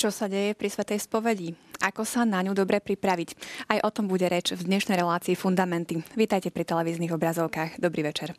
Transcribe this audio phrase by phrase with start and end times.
[0.00, 1.52] Čo sa deje pri Svetej spovedi?
[1.84, 3.36] Ako sa na ňu dobre pripraviť?
[3.68, 6.00] Aj o tom bude reč v dnešnej relácii Fundamenty.
[6.16, 7.76] Vítajte pri televíznych obrazovkách.
[7.76, 8.32] Dobrý večer.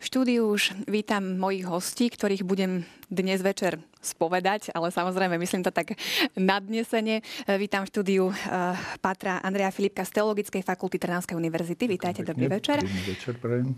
[0.00, 5.94] Štúdiu už vítam mojich hostí, ktorých budem dnes večer spovedať, ale samozrejme myslím to tak
[6.34, 7.22] nadnesene.
[7.60, 8.34] Vítam v štúdiu uh,
[8.98, 11.86] Patra Andreja Filipka z Teologickej fakulty Trnavskej univerzity.
[11.86, 12.82] Vítajte, dobrý večer.
[12.82, 13.30] večer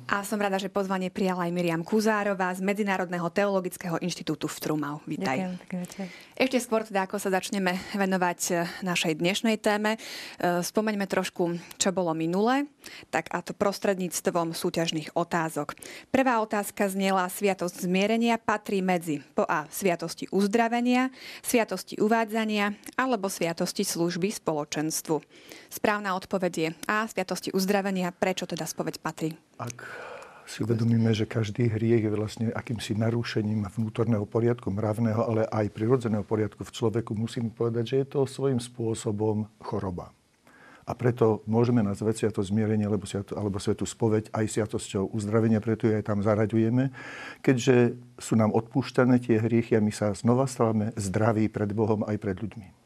[0.08, 5.04] A som rada, že pozvanie prijala aj Miriam Kuzárová z Medzinárodného teologického inštitútu v Trumau.
[5.04, 5.60] Vítaj.
[5.68, 11.58] Ďakujem, Ešte skôr teda, ako sa začneme venovať eh, našej dnešnej téme, eh, spomeňme trošku,
[11.76, 12.70] čo bolo minule,
[13.10, 15.76] tak a to prostredníctvom súťažných otázok.
[16.08, 21.08] Prvá otázka znela Sviatosť zmierenia patrí medzi po A sviatosti uzdravenia,
[21.40, 25.24] sviatosti uvádzania alebo sviatosti služby spoločenstvu.
[25.72, 27.08] Správna odpoveď je A.
[27.08, 28.12] Sviatosti uzdravenia.
[28.12, 29.32] Prečo teda spoveď patrí?
[29.56, 29.86] Ak
[30.44, 36.24] si uvedomíme, že každý hriech je vlastne akýmsi narušením vnútorného poriadku, mravného, ale aj prirodzeného
[36.24, 40.12] poriadku v človeku, musím povedať, že je to svojím spôsobom choroba.
[40.84, 45.88] A preto môžeme nazvať sviato zmierenie alebo, sviato, alebo svetu spoveď aj sviatosťou uzdravenia, preto
[45.88, 46.92] ju aj tam zaraďujeme.
[47.40, 52.16] Keďže sú nám odpúšťané tie hriechy a my sa znova stávame zdraví pred Bohom aj
[52.20, 52.84] pred ľuďmi.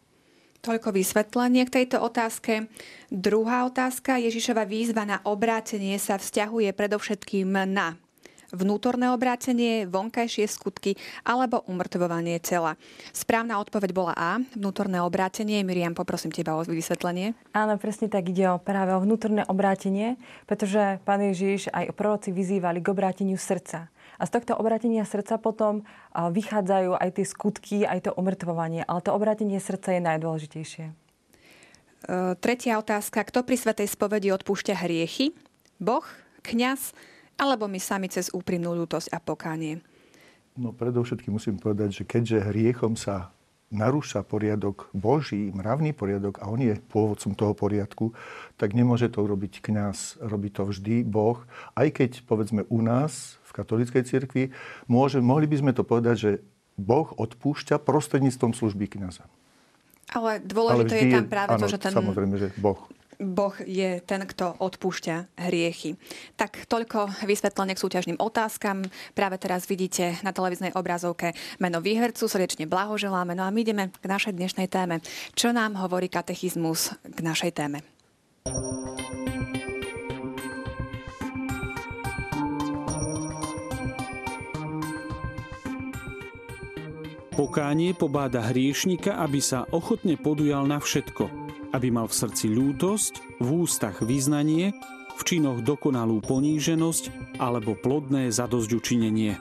[0.59, 2.67] Toľko vysvetlenie k tejto otázke.
[3.15, 4.19] Druhá otázka.
[4.19, 7.95] Ježišova výzva na obrátenie sa vzťahuje predovšetkým na
[8.53, 12.81] vnútorné obrátenie, vonkajšie skutky alebo umrtvovanie tela.
[13.13, 15.61] Správna odpoveď bola A, vnútorné obrátenie.
[15.65, 17.37] Miriam, poprosím teba o vysvetlenie.
[17.53, 20.17] Áno, presne tak ide o práve o vnútorné obrátenie,
[20.49, 23.93] pretože pán Ježiš aj proroci vyzývali k obráteniu srdca.
[24.19, 28.83] A z tohto obrátenia srdca potom vychádzajú aj tie skutky, aj to umrtvovanie.
[28.83, 30.85] Ale to obrátenie srdca je najdôležitejšie.
[30.91, 30.93] E,
[32.43, 33.23] tretia otázka.
[33.23, 35.35] Kto pri Svetej spovedi odpúšťa hriechy?
[35.79, 36.03] Boh,
[36.43, 36.95] kňaz
[37.39, 39.81] alebo my sami cez úprimnú ľútosť a pokánie?
[40.59, 43.31] No predovšetkým musím povedať, že keďže hriechom sa
[43.69, 48.17] narúša poriadok Boží, mravný poriadok a on je pôvodcom toho poriadku,
[48.57, 50.25] tak nemôže to urobiť kňaz.
[50.25, 51.45] Robí to vždy Boh.
[51.77, 54.45] Aj keď, povedzme, u nás v katolíckej cirkvi,
[54.89, 56.31] môže, mohli by sme to povedať, že
[56.81, 59.29] Boh odpúšťa prostredníctvom služby kňaza.
[60.09, 61.93] Ale dôležité Ale je tam práve áno, to, že ten...
[61.93, 65.99] Samozrejme, že Boh Boh je ten, kto odpúšťa hriechy.
[66.39, 68.87] Tak toľko vysvetlenie k súťažným otázkam.
[69.19, 72.31] Práve teraz vidíte na televíznej obrazovke meno výhercu.
[72.31, 73.35] Srdečne blahoželáme.
[73.35, 75.03] No a my ideme k našej dnešnej téme.
[75.35, 77.83] Čo nám hovorí katechizmus k našej téme?
[87.35, 91.27] Pokánie pobáda hriešnika, aby sa ochotne podujal na všetko–
[91.73, 94.73] aby mal v srdci ľútosť, v ústach vyznanie,
[95.19, 99.37] v činoch dokonalú poníženosť alebo plodné zadozďučinenie.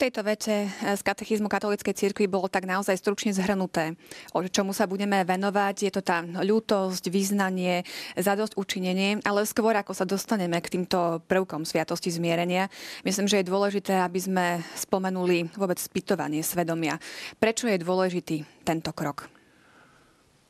[0.00, 3.94] Tejto vete z katechizmu katolíckej cirkvi bolo tak naozaj stručne zhrnuté,
[4.32, 5.76] o čomu sa budeme venovať.
[5.86, 7.84] Je to tá ľútosť, význanie,
[8.18, 12.72] zadosť učinenie, ale skôr ako sa dostaneme k týmto prvkom sviatosti zmierenia,
[13.04, 16.96] myslím, že je dôležité, aby sme spomenuli vôbec spytovanie svedomia.
[17.36, 19.28] Prečo je dôležitý tento krok?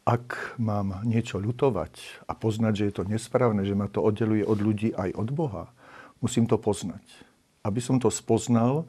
[0.04, 4.60] Ak mám niečo ľutovať a poznať, že je to nesprávne, že ma to oddeluje od
[4.60, 5.72] ľudí aj od Boha,
[6.20, 7.00] musím to poznať.
[7.64, 8.84] Aby som to spoznal,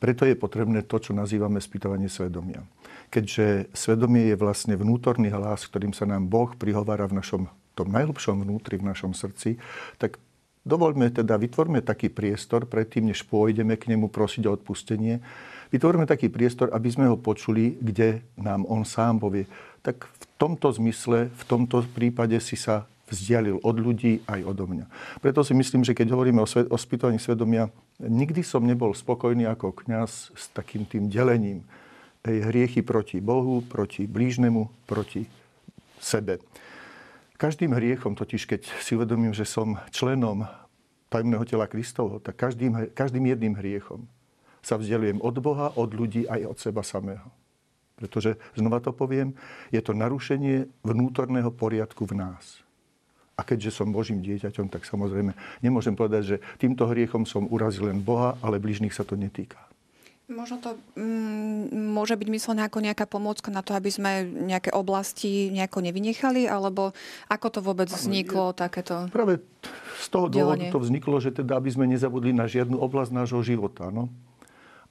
[0.00, 2.64] preto je potrebné to, čo nazývame spýtovanie svedomia.
[3.12, 7.42] Keďže svedomie je vlastne vnútorný hlas, ktorým sa nám Boh prihovára v našom
[7.76, 9.60] tom najhlbšom vnútri, v našom srdci,
[10.00, 10.18] tak
[10.64, 15.22] dovoľme teda, vytvorme taký priestor predtým, než pôjdeme k nemu prosiť o odpustenie.
[15.70, 19.46] Vytvorme taký priestor, aby sme ho počuli, kde nám on sám povie.
[19.80, 24.86] Tak v tomto zmysle, v tomto prípade si sa vzdialil od ľudí aj odo mňa.
[25.18, 27.68] Preto si myslím, že keď hovoríme o, svet, o spýtovaní svedomia,
[27.98, 31.66] nikdy som nebol spokojný ako kňaz s takým tým delením
[32.24, 35.26] hriechy proti Bohu, proti blížnemu, proti
[36.00, 36.38] sebe.
[37.40, 40.44] Každým hriechom totiž, keď si uvedomím, že som členom
[41.08, 44.04] tajomného tela Kristovho, tak každým, každým jedným hriechom
[44.60, 47.24] sa vzdelujem od Boha, od ľudí aj od seba samého.
[47.96, 49.36] Pretože, znova to poviem,
[49.72, 52.60] je to narušenie vnútorného poriadku v nás.
[53.40, 55.32] A keďže som Božím dieťaťom, tak samozrejme
[55.64, 59.56] nemôžem povedať, že týmto hriechom som urazil len Boha, ale bližných sa to netýka.
[60.30, 65.50] Možno to mm, môže byť myslené ako nejaká pomôcka na to, aby sme nejaké oblasti
[65.50, 66.94] nejako nevynechali, alebo
[67.26, 69.42] ako to vôbec vzniklo, takéto Práve
[69.98, 73.90] z toho dôvodu to vzniklo, že teda, aby sme nezabudli na žiadnu oblasť nášho života.
[73.90, 74.06] No?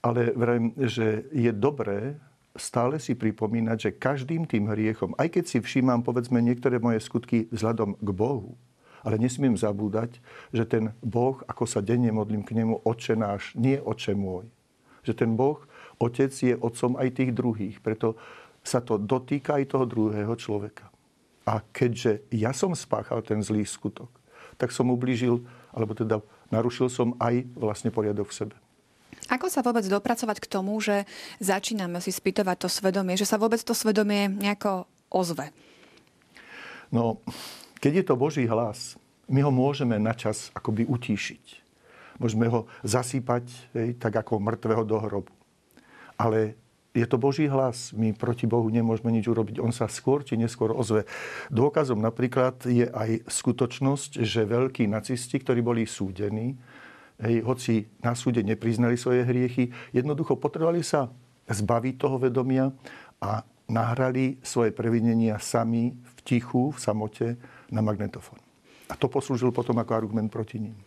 [0.04, 2.19] Ale vrajím, že je dobré,
[2.57, 7.46] stále si pripomínať, že každým tým hriechom, aj keď si všímam, povedzme, niektoré moje skutky
[7.54, 8.57] vzhľadom k Bohu,
[9.06, 10.19] ale nesmiem zabúdať,
[10.51, 14.50] že ten Boh, ako sa denne modlím k nemu, oče náš, nie oče môj.
[15.07, 15.63] Že ten Boh,
[16.01, 17.80] otec je otcom aj tých druhých.
[17.80, 18.19] Preto
[18.60, 20.92] sa to dotýka aj toho druhého človeka.
[21.48, 24.12] A keďže ja som spáchal ten zlý skutok,
[24.60, 25.42] tak som ublížil,
[25.72, 26.19] alebo teda
[26.52, 28.56] narušil som aj vlastne poriadok v sebe.
[29.30, 31.06] Ako sa vôbec dopracovať k tomu, že
[31.38, 35.54] začíname si spýtovať to svedomie, že sa vôbec to svedomie nejako ozve?
[36.90, 37.22] No,
[37.78, 38.98] keď je to Boží hlas,
[39.30, 41.62] my ho môžeme načas akoby utíšiť.
[42.18, 43.46] Môžeme ho zasýpať
[43.78, 45.31] hej, tak ako mŕtvého do hrobu.
[46.20, 46.58] Ale
[46.92, 47.94] je to Boží hlas.
[47.94, 49.62] My proti Bohu nemôžeme nič urobiť.
[49.62, 51.06] On sa skôr či neskôr ozve.
[51.54, 56.58] Dôkazom napríklad je aj skutočnosť, že veľkí nacisti, ktorí boli súdení,
[57.24, 61.12] hej, hoci na súde nepriznali svoje hriechy, jednoducho potrebovali sa
[61.50, 62.71] zbaviť toho vedomia
[63.19, 67.27] a nahrali svoje previnenia sami v tichu, v samote
[67.69, 68.42] na magnetofón.
[68.89, 70.77] A to poslúžil potom ako argument proti ním.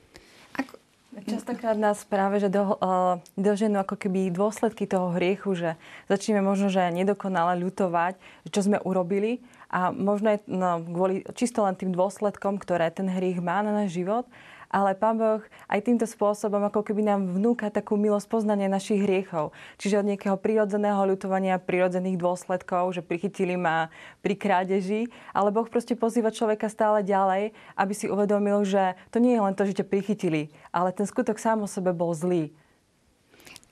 [1.13, 5.77] Častokrát nás práve, že do, uh, doženú ako keby dôsledky toho hriechu, že
[6.09, 8.17] začneme možno, že nedokonale ľutovať,
[8.49, 13.45] čo sme urobili a možno je no, kvôli čisto len tým dôsledkom, ktoré ten hriech
[13.45, 14.25] má na náš život
[14.73, 19.53] ale Pán Boh aj týmto spôsobom ako keby nám vnúka takú milosť poznania našich hriechov.
[19.77, 23.93] Čiže od nejakého prirodzeného ľutovania, prirodzených dôsledkov, že prichytili ma
[24.25, 29.37] pri krádeži, ale Boh proste pozýva človeka stále ďalej, aby si uvedomil, že to nie
[29.37, 32.51] je len to, že ťa prichytili, ale ten skutok sám o sebe bol zlý.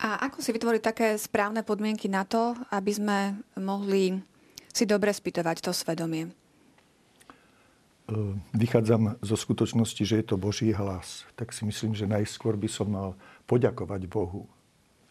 [0.00, 3.19] A ako si vytvoriť také správne podmienky na to, aby sme
[3.56, 4.20] mohli
[4.73, 6.39] si dobre spýtovať to svedomie?
[8.10, 8.14] E,
[8.58, 12.90] vychádzam zo skutočnosti, že je to Boží hlas, tak si myslím, že najskôr by som
[12.90, 13.08] mal
[13.46, 14.50] poďakovať Bohu,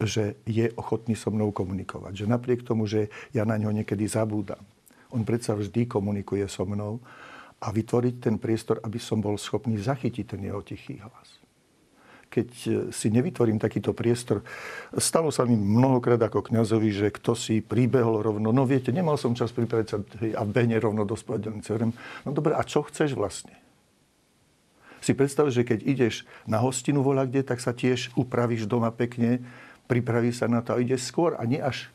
[0.04, 2.24] že je ochotný so mnou komunikovať.
[2.24, 4.62] Že napriek tomu, že ja na ňo niekedy zabúdam,
[5.10, 7.00] on predsa vždy komunikuje so mnou
[7.64, 11.40] a vytvoriť ten priestor, aby som bol schopný zachytiť ten jeho tichý hlas
[12.30, 14.46] keď e, si nevytvorím takýto priestor.
[14.96, 19.34] Stalo sa mi mnohokrát ako kňazovi, že kto si príbehol rovno, no viete, nemal som
[19.34, 19.98] čas pripraviť sa
[20.38, 21.74] a behne rovno do spovedanice.
[22.24, 23.58] No dobre, a čo chceš vlastne?
[25.00, 29.42] Si predstav, že keď ideš na hostinu voľa kde, tak sa tiež upravíš doma pekne,
[29.90, 31.90] pripraví sa na to a ideš skôr a nie až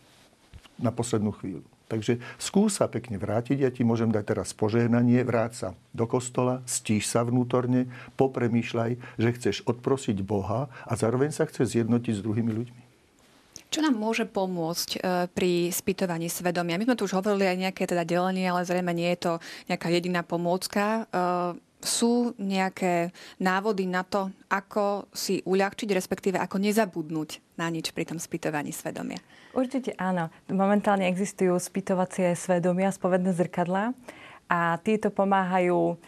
[0.81, 1.74] na poslednú chvíľu.
[1.85, 6.65] Takže skús sa pekne vrátiť, ja ti môžem dať teraz požehnanie, vráť sa do kostola,
[6.65, 12.53] stíš sa vnútorne, popremýšľaj, že chceš odprosiť Boha a zároveň sa chceš zjednotiť s druhými
[12.57, 12.81] ľuďmi.
[13.75, 14.99] Čo nám môže pomôcť e,
[15.35, 16.79] pri spýtovaní svedomia?
[16.79, 19.33] My sme tu už hovorili aj nejaké teda delenie, ale zrejme nie je to
[19.67, 21.11] nejaká jediná pomôcka.
[21.85, 28.17] Sú nejaké návody na to, ako si uľahčiť, respektíve ako nezabudnúť na nič pri tom
[28.17, 29.21] spýtovaní svedomia?
[29.53, 30.33] Určite áno.
[30.49, 33.93] Momentálne existujú spýtovacie svedomia, spovedné zrkadlá
[34.49, 36.01] a títo pomáhajú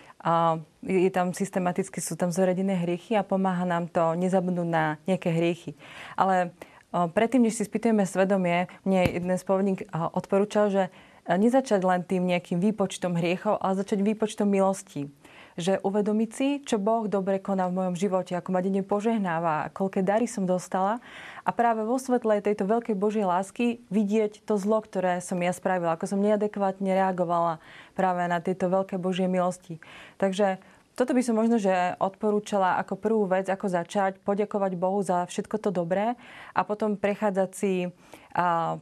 [0.82, 5.78] je tam systematicky, sú tam zoradené hriechy a pomáha nám to nezabudnúť na nejaké hriechy.
[6.18, 6.50] Ale
[6.90, 10.82] predtým, než si spýtujeme svedomie, mne jeden spovedník odporúčal, že
[11.26, 15.10] nezačať len tým nejakým výpočtom hriechov, ale začať výpočtom milostí
[15.56, 20.04] že uvedomiť si, čo Boh dobre koná v mojom živote, ako ma denne požehnáva, koľké
[20.04, 21.00] dary som dostala
[21.42, 25.96] a práve vo svetle tejto veľkej Božej lásky vidieť to zlo, ktoré som ja spravila,
[25.96, 27.58] ako som neadekvátne reagovala
[27.96, 29.80] práve na tieto veľké Božie milosti.
[30.20, 30.60] Takže
[30.96, 35.60] toto by som možno, že odporúčala ako prvú vec, ako začať, poďakovať Bohu za všetko
[35.60, 36.16] to dobré
[36.56, 37.92] a potom prechádzať si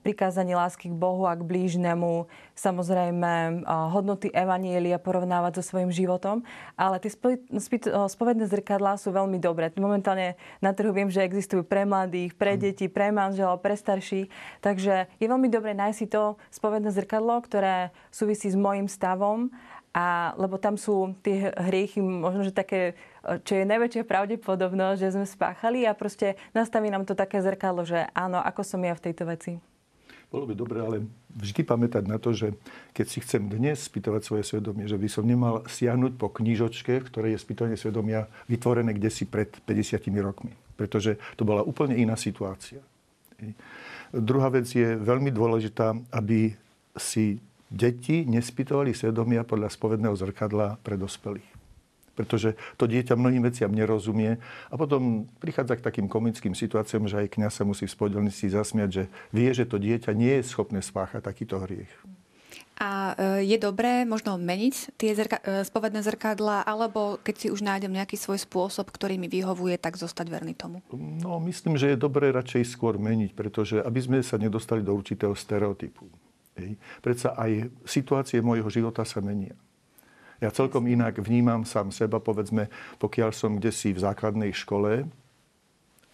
[0.03, 2.27] prikázanie lásky k Bohu a k blížnemu,
[2.59, 3.63] samozrejme
[3.95, 6.43] hodnoty Evanielia porovnávať so svojím životom,
[6.75, 7.15] ale tie
[8.11, 9.71] spovedné zrkadlá sú veľmi dobré.
[9.79, 14.27] Momentálne na trhu viem, že existujú pre mladých, pre deti, pre manželov, pre starších,
[14.59, 19.55] takže je veľmi dobré nájsť si to spovedné zrkadlo, ktoré súvisí s môjim stavom
[19.95, 22.99] a, lebo tam sú tie hriechy možno, že také,
[23.47, 28.11] čo je najväčšia pravdepodobnosť, že sme spáchali a proste nastaví nám to také zrkadlo, že
[28.11, 29.63] áno, ako som ja v tejto veci.
[30.35, 32.59] Bolo by dobre, ale vždy pamätať na to, že
[32.91, 37.07] keď si chcem dnes spýtovať svoje svedomie, že by som nemal siahnuť po knižočke, v
[37.07, 40.51] ktorej je spýtovanie svedomia vytvorené kde si pred 50 rokmi.
[40.75, 42.83] Pretože to bola úplne iná situácia.
[44.11, 46.59] Druhá vec je veľmi dôležitá, aby
[46.99, 47.39] si
[47.73, 51.51] deti nespýtovali svedomia podľa spovedného zrkadla pre dospelých.
[52.15, 54.39] Pretože to dieťa mnohým veciam nerozumie
[54.71, 58.91] a potom prichádza k takým komickým situáciám, že aj kňaz sa musí v spodelnici zasmiať,
[58.91, 59.05] že
[59.35, 61.91] vie, že to dieťa nie je schopné spáchať takýto hriech.
[62.75, 67.63] A e, je dobré možno meniť tie zrka- e, spovedné zrkadla, alebo keď si už
[67.63, 70.83] nájdem nejaký svoj spôsob, ktorý mi vyhovuje, tak zostať verný tomu?
[70.95, 75.39] No, myslím, že je dobré radšej skôr meniť, pretože aby sme sa nedostali do určitého
[75.39, 76.11] stereotypu.
[76.55, 76.79] Hej.
[77.03, 79.59] Predsa aj situácie môjho života sa menia.
[80.43, 82.69] Ja celkom inak vnímam sám seba, povedzme,
[82.99, 85.07] pokiaľ som kde si v základnej škole,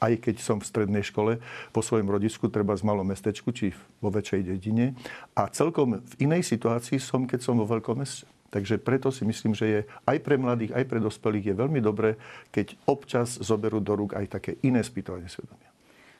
[0.00, 1.38] aj keď som v strednej škole,
[1.76, 4.96] po svojom rodisku, treba z malom mestečku, či vo väčšej dedine.
[5.36, 8.24] A celkom v inej situácii som, keď som vo veľkom meste.
[8.50, 9.80] Takže preto si myslím, že je
[10.10, 12.18] aj pre mladých, aj pre dospelých je veľmi dobré,
[12.50, 15.69] keď občas zoberú do rúk aj také iné spýtovanie svedomia.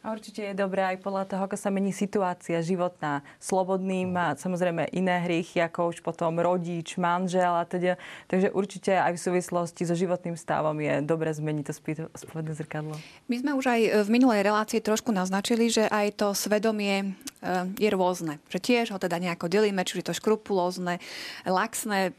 [0.01, 3.21] A určite je dobré aj podľa toho, ako sa mení situácia životná.
[3.37, 8.01] Slobodný má samozrejme iné hriechy, ako už potom rodič, manžel a teda.
[8.25, 11.75] Takže určite aj v súvislosti so životným stavom je dobre zmeniť to
[12.17, 12.97] spovedné zrkadlo.
[13.29, 17.13] My sme už aj v minulej relácii trošku naznačili, že aj to svedomie
[17.45, 18.41] eh, je rôzne.
[18.49, 20.97] Že tiež ho teda nejako delíme, či je to škrupulózne,
[21.45, 22.17] laxné,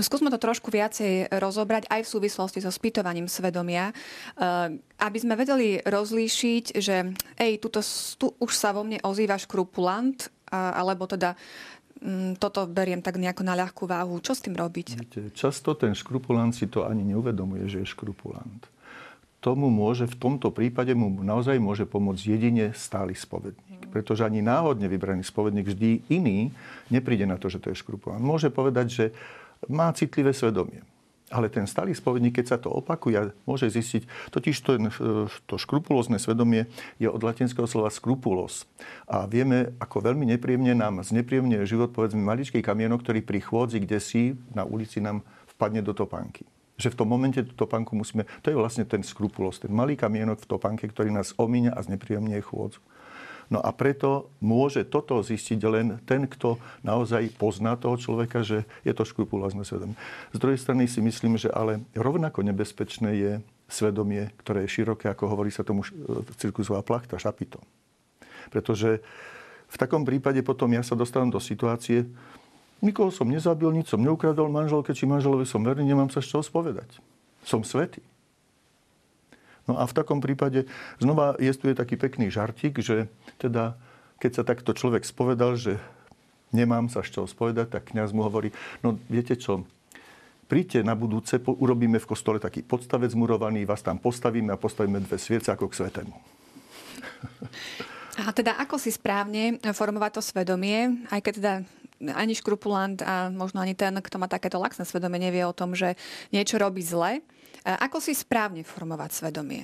[0.00, 5.84] skúsme to trošku viacej rozobrať aj v súvislosti so spýtovaním svedomia, eh, aby sme vedeli
[5.84, 7.84] rozlíšiť, že ej, tuto,
[8.16, 11.32] tu už sa vo mne ozýva škrupulant, alebo teda
[12.04, 14.20] mm, toto beriem tak nejako na ľahkú váhu.
[14.20, 15.16] Čo s tým robiť?
[15.32, 18.68] Často ten škrupulant si to ani neuvedomuje, že je škrupulant.
[19.42, 23.90] Tomu môže, v tomto prípade mu naozaj môže pomôcť jedine stály spovedník.
[23.90, 26.54] Pretože ani náhodne vybraný spovedník vždy iný
[26.94, 28.22] nepríde na to, že to je škrupulant.
[28.22, 29.04] Môže povedať, že
[29.68, 30.82] má citlivé svedomie.
[31.32, 34.76] Ale ten stály spovedník, keď sa to opakuje, môže zistiť, totiž to,
[35.48, 36.68] to škrupulózne svedomie
[37.00, 38.68] je od latinského slova skrupulos.
[39.08, 43.96] A vieme, ako veľmi nepríjemne nám znepríjemne život, povedzme, maličký kamienok, ktorý pri chôdzi, kde
[43.96, 45.24] si na ulici nám
[45.56, 46.44] vpadne do topánky
[46.82, 48.26] že v tom momente tú topánku musíme...
[48.42, 52.34] To je vlastne ten skrupulos, ten malý kamienok v topánke, ktorý nás omíňa a znepríjemne
[52.42, 52.82] chôdzu.
[53.52, 58.92] No a preto môže toto zistiť len ten, kto naozaj pozná toho človeka, že je
[58.96, 59.92] to škrupulózne svedomie.
[60.32, 63.32] Z druhej strany si myslím, že ale rovnako nebezpečné je
[63.68, 65.84] svedomie, ktoré je široké, ako hovorí sa tomu
[66.40, 67.60] cirkusová plachta, šapito.
[68.48, 69.04] Pretože
[69.68, 72.08] v takom prípade potom ja sa dostávam do situácie,
[72.80, 76.44] nikoho som nezabil, nič som neukradol manželke či manželovi som verný, nemám sa z čoho
[76.44, 77.04] spovedať.
[77.44, 78.00] Som svetý.
[79.70, 80.66] No a v takom prípade
[80.98, 83.06] znova je tu je taký pekný žartik, že
[83.38, 83.78] teda
[84.18, 85.78] keď sa takto človek spovedal, že
[86.54, 89.66] nemám sa z čoho spovedať, tak kňaz mu hovorí, no viete čo,
[90.46, 95.16] príďte na budúce, urobíme v kostole taký podstavec murovaný, vás tam postavíme a postavíme dve
[95.16, 96.14] sviece ako k svetému.
[98.20, 101.54] A teda ako si správne formovať to svedomie, aj keď teda
[102.12, 105.96] ani škrupulant a možno ani ten, kto má takéto laxné svedomie, nevie o tom, že
[106.34, 107.24] niečo robí zle.
[107.62, 109.62] Ako si správne formovať svedomie?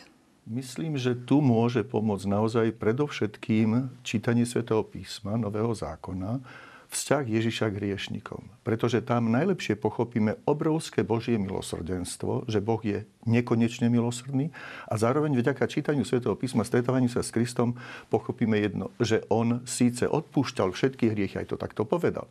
[0.49, 6.41] Myslím, že tu môže pomôcť naozaj predovšetkým čítanie svätého písma, Nového zákona,
[6.89, 8.49] vzťah Ježiša k hriešnikom.
[8.65, 14.49] Pretože tam najlepšie pochopíme obrovské Božie milosrdenstvo, že Boh je nekonečne milosrdný
[14.89, 17.77] a zároveň vďaka čítaniu svätého písma, stretávaniu sa s Kristom,
[18.09, 22.25] pochopíme jedno, že On síce odpúšťal všetky hriechy, aj to takto povedal,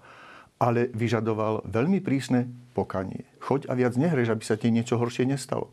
[0.58, 3.26] ale vyžadoval veľmi prísne pokanie.
[3.42, 5.70] Choď a viac nehreš, aby sa ti niečo horšie nestalo.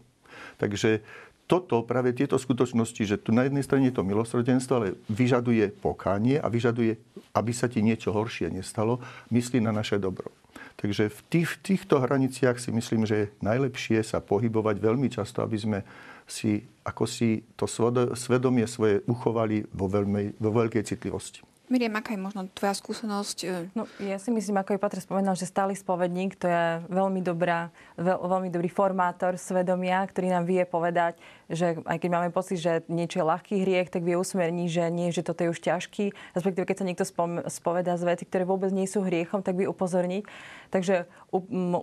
[0.61, 1.01] Takže
[1.45, 6.41] toto, práve tieto skutočnosti, že tu na jednej strane je to milosrdenstvo, ale vyžaduje pokánie
[6.41, 6.97] a vyžaduje,
[7.37, 10.33] aby sa ti niečo horšie nestalo, myslí na naše dobro.
[10.81, 15.45] Takže v, tých, v týchto hraniciach si myslím, že je najlepšie sa pohybovať veľmi často,
[15.45, 15.79] aby sme
[16.25, 17.69] si, ako si to
[18.17, 21.54] svedomie svoje uchovali vo, veľmi, vo veľkej citlivosti.
[21.65, 23.39] Miriam, aká je možno tvoja skúsenosť?
[23.41, 23.73] E?
[23.73, 28.21] No, ja si myslím, ako Patr spomenal, že stály spovedník to je veľmi, dobrá, veľ,
[28.21, 31.17] veľmi dobrý formátor svedomia, ktorý nám vie povedať,
[31.53, 35.09] že aj keď máme pocit, že niečo je ľahký hriech, tak vie usmerniť, že nie,
[35.13, 36.11] že toto je už ťažký.
[36.33, 39.69] Respektíve, keď sa niekto spom- spovedá z veci, ktoré vôbec nie sú hriechom, tak vie
[39.69, 40.25] upozorniť.
[40.73, 41.07] Takže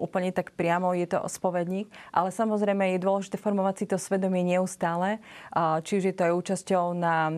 [0.01, 1.88] úplne tak priamo je to spovedník.
[2.12, 5.24] Ale samozrejme je dôležité formovať si to svedomie neustále.
[5.56, 7.32] Či už je to aj účasťou na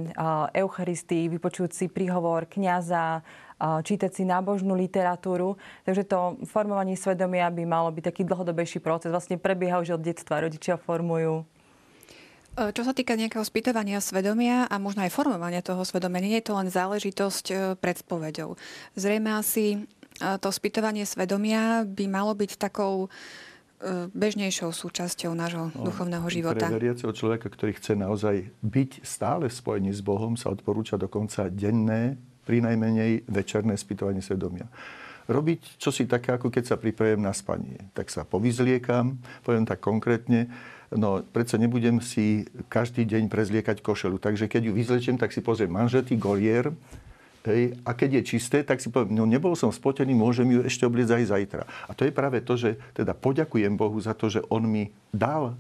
[0.58, 3.22] Eucharistii, vypočuť si príhovor kniaza,
[3.62, 5.56] čítať si nábožnú literatúru.
[5.86, 9.14] Takže to formovanie svedomia by malo byť taký dlhodobejší proces.
[9.14, 10.42] Vlastne prebieha už od detstva.
[10.44, 11.46] Rodičia formujú
[12.54, 16.54] čo sa týka nejakého spýtovania svedomia a možno aj formovania toho svedomia, nie je to
[16.54, 18.56] len záležitosť e, pred spovedou.
[18.94, 19.78] Zrejme asi e,
[20.38, 23.10] to spýtovanie svedomia by malo byť takou
[24.16, 26.72] bežnejšou súčasťou nášho no, duchovného života.
[26.72, 32.16] Pre veriaceho človeka, ktorý chce naozaj byť stále spojený s Bohom, sa odporúča dokonca denné,
[32.44, 34.68] pri najmenej večerné spýtovanie svedomia
[35.24, 37.80] robiť čosi také, ako keď sa pripravujem na spanie.
[37.96, 40.52] Tak sa povyzliekam, poviem tak konkrétne,
[40.94, 44.22] No, predsa nebudem si každý deň prezliekať košelu.
[44.22, 46.72] Takže keď ju vyzlečiem, tak si pozriem manžetý, golier,
[47.44, 50.88] Hej, a keď je čisté, tak si poviem, no nebol som spotený, môžem ju ešte
[50.88, 51.64] obliecť aj zajtra.
[51.68, 55.60] A to je práve to, že teda poďakujem Bohu za to, že On mi dal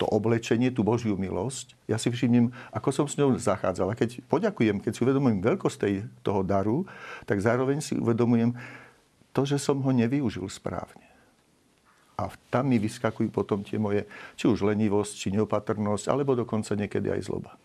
[0.00, 1.76] to oblečenie, tú Božiu milosť.
[1.84, 3.92] Ja si všimnem, ako som s ňou zachádzal.
[3.92, 6.88] A keď poďakujem, keď si uvedomujem veľkosť tej, toho daru,
[7.28, 8.56] tak zároveň si uvedomujem
[9.36, 10.99] to, že som ho nevyužil správne.
[12.20, 14.04] A tam mi vyskakujú potom tie moje,
[14.36, 17.56] či už lenivosť, či neopatrnosť, alebo dokonca niekedy aj zloba.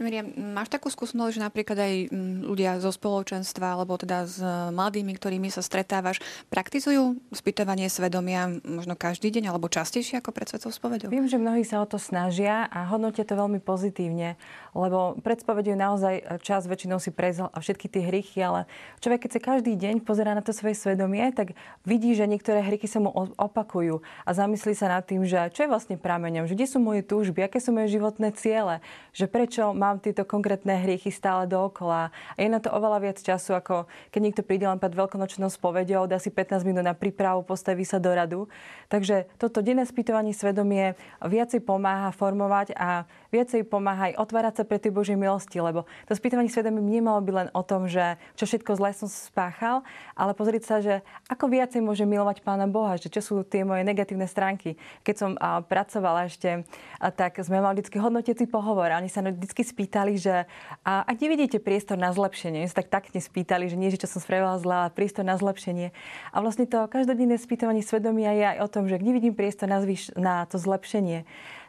[0.00, 4.40] Miriam, máš takú skúsenosť, že napríklad aj mm, ľudia zo spoločenstva alebo teda s
[4.72, 10.72] mladými, ktorými sa stretávaš, praktizujú spýtovanie svedomia možno každý deň alebo častejšie ako pred svetou
[10.72, 11.12] spovedou?
[11.12, 14.40] Viem, že mnohí sa o to snažia a hodnotia to veľmi pozitívne,
[14.72, 18.64] lebo pred spovedou naozaj čas väčšinou si prezal a všetky tie hrychy, ale
[19.04, 21.52] človek, keď sa každý deň pozerá na to svoje svedomie, tak
[21.84, 25.72] vidí, že niektoré hrychy sa mu opakujú a zamyslí sa nad tým, že čo je
[25.72, 28.80] vlastne prameňom, že kde sú moje túžby, aké sú moje životné ciele,
[29.12, 32.14] že prečo má mám tieto konkrétne hriechy stále dookola.
[32.14, 36.06] A je na to oveľa viac času, ako keď niekto príde len pred veľkonočnou spovedou,
[36.06, 38.46] dá si 15 minút na prípravu, postaví sa do radu.
[38.86, 44.82] Takže toto denné spýtovanie svedomie viacej pomáha formovať a viacej pomáha aj otvárať sa pre
[44.82, 48.76] tie Božie milosti, lebo to spýtovanie svedomie nemalo by len o tom, že čo všetko
[48.76, 49.86] zlé som spáchal,
[50.18, 53.86] ale pozrieť sa, že ako viacej môže milovať Pána Boha, že čo sú tie moje
[53.86, 54.74] negatívne stránky.
[55.06, 56.66] Keď som a, pracovala ešte,
[56.98, 60.44] a, tak sme mali vždy hodnotiaci pohovor a oni sa vždy spýtali, že
[60.82, 64.20] a, ak nevidíte priestor na zlepšenie, sa tak takne spýtali, že nie, že čo som
[64.20, 65.94] spravila zle, ale priestor na zlepšenie.
[66.34, 69.78] A vlastne to každodenné spýtovanie svedomia je aj o tom, že ak nevidím priestor na,
[69.78, 71.22] zvyš, na to zlepšenie,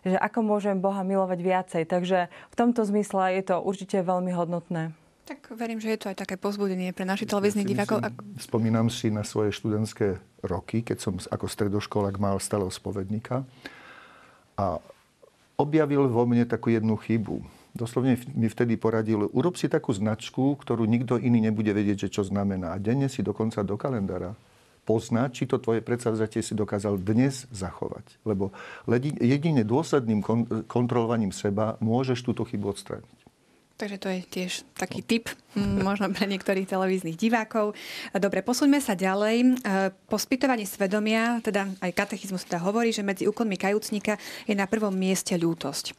[0.05, 1.84] že ako môžem Boha milovať viacej.
[1.86, 4.93] Takže v tomto zmysle je to určite veľmi hodnotné.
[5.29, 8.03] Tak verím, že je to aj také pozbudenie pre našich televíznych divákov.
[8.41, 13.46] Spomínam si na svoje študentské roky, keď som ako stredoškolák mal stáleho spovedníka
[14.58, 14.81] a
[15.55, 17.46] objavil vo mne takú jednu chybu.
[17.72, 22.24] Doslovne mi vtedy poradil, urob si takú značku, ktorú nikto iný nebude vedieť, že čo
[22.27, 22.75] znamená.
[22.75, 24.35] A denne si dokonca do kalendára
[24.91, 28.03] poznať, či to tvoje predsavzatie si dokázal dnes zachovať.
[28.27, 28.51] Lebo
[29.23, 30.19] jedine dôsledným
[30.67, 33.21] kontrolovaním seba môžeš túto chybu odstrániť.
[33.79, 35.25] Takže to je tiež taký tip
[35.57, 37.73] možno pre niektorých televíznych divákov.
[38.13, 39.37] Dobre, posuňme sa ďalej.
[39.41, 39.49] E,
[40.05, 44.93] po spýtovaní svedomia, teda aj katechizmus teda hovorí, že medzi úkonmi kajúcnika je na prvom
[44.93, 45.97] mieste ľútosť.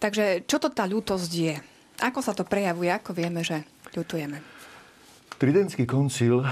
[0.00, 1.60] Takže čo to tá ľútosť je?
[2.00, 2.88] Ako sa to prejavuje?
[2.88, 3.60] Ako vieme, že
[3.92, 4.40] ľutujeme?
[5.36, 6.48] Tridentský koncil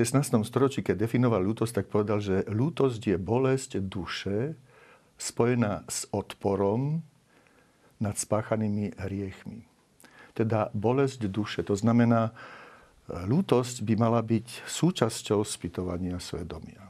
[0.00, 0.48] 16.
[0.48, 4.56] storočí, keď definoval ľútosť, tak povedal, že ľútosť je bolesť duše
[5.20, 7.04] spojená s odporom
[8.00, 9.68] nad spáchanými hriechmi.
[10.32, 11.60] Teda bolesť duše.
[11.68, 12.32] To znamená,
[13.12, 16.80] ľútosť by mala byť súčasťou spytovania svedomia.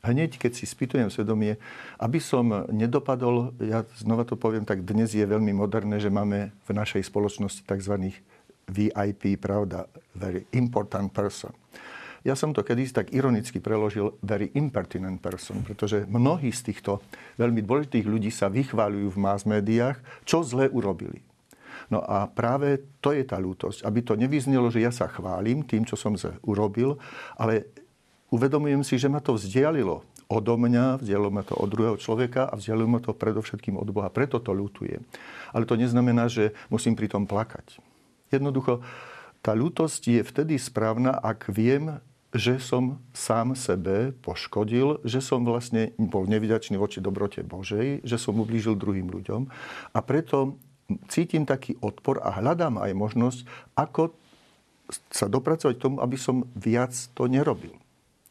[0.00, 1.60] Hneď, keď si spýtujem svedomie,
[2.00, 6.70] aby som nedopadol, ja znova to poviem, tak dnes je veľmi moderné, že máme v
[6.72, 8.16] našej spoločnosti tzv.
[8.64, 9.84] VIP, pravda,
[10.16, 11.52] very important person.
[12.26, 17.02] Ja som to kedysi tak ironicky preložil very impertinent person, pretože mnohí z týchto
[17.38, 21.22] veľmi dôležitých ľudí sa vychváľujú v mass médiách, čo zle urobili.
[21.88, 23.86] No a práve to je tá ľútosť.
[23.86, 26.12] Aby to nevyznelo, že ja sa chválim tým, čo som
[26.44, 27.00] urobil,
[27.38, 27.70] ale
[28.28, 32.54] uvedomujem si, že ma to vzdialilo odo mňa, vzdialilo ma to od druhého človeka a
[32.60, 34.12] vzdialilo ma to predovšetkým od Boha.
[34.12, 35.00] Preto to ľutujem.
[35.56, 37.80] Ale to neznamená, že musím pri tom plakať.
[38.28, 38.84] Jednoducho,
[39.42, 42.02] tá ľútosť je vtedy správna, ak viem,
[42.36, 48.36] že som sám sebe poškodil, že som vlastne bol nevydačný voči dobrote Božej, že som
[48.36, 49.48] ublížil druhým ľuďom.
[49.96, 50.60] A preto
[51.08, 53.40] cítim taký odpor a hľadám aj možnosť,
[53.76, 54.12] ako
[55.12, 57.76] sa dopracovať k tomu, aby som viac to nerobil.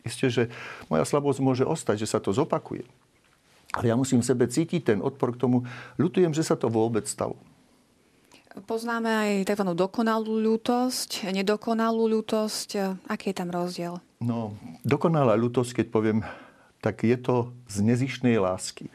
[0.06, 0.44] Isté, že
[0.90, 2.86] moja slabosť môže ostať, že sa to zopakuje.
[3.76, 5.68] Ale ja musím v sebe cítiť ten odpor k tomu.
[6.00, 7.36] Ľutujem, že sa to vôbec stalo.
[8.66, 9.66] Poznáme aj tzv.
[9.78, 13.02] dokonalú ľútosť, nedokonalú ľútosť.
[13.06, 14.02] Aký je tam rozdiel?
[14.18, 16.20] No, dokonalá ľútosť, keď poviem,
[16.82, 18.90] tak je to z nezišnej lásky.
[18.90, 18.92] E,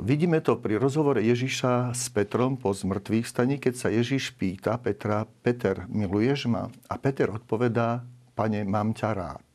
[0.00, 5.28] vidíme to pri rozhovore Ježiša s Petrom po zmrtvých staní, keď sa Ježiš pýta Petra,
[5.44, 6.72] Peter, miluješ ma?
[6.88, 8.00] A Peter odpovedá,
[8.32, 9.46] pane, mám ťa rád.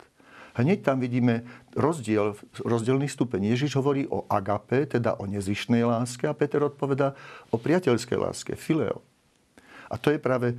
[0.58, 3.56] Hneď tam vidíme rozdiel, rozdielný stupeň.
[3.56, 7.16] Ježiš hovorí o agape, teda o nezišnej láske a Peter odpoveda
[7.52, 9.00] o priateľskej láske, fileo.
[9.92, 10.56] A to je práve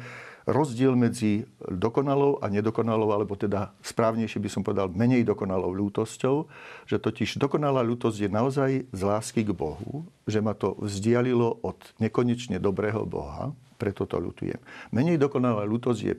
[0.46, 6.50] rozdiel medzi dokonalou a nedokonalou, alebo teda správnejšie by som povedal menej dokonalou ľútosťou,
[6.86, 11.78] že totiž dokonalá ľútosť je naozaj z lásky k Bohu, že ma to vzdialilo od
[12.02, 14.58] nekonečne dobrého Boha, preto to ľutujem.
[14.90, 16.14] Menej dokonalá ľútosť je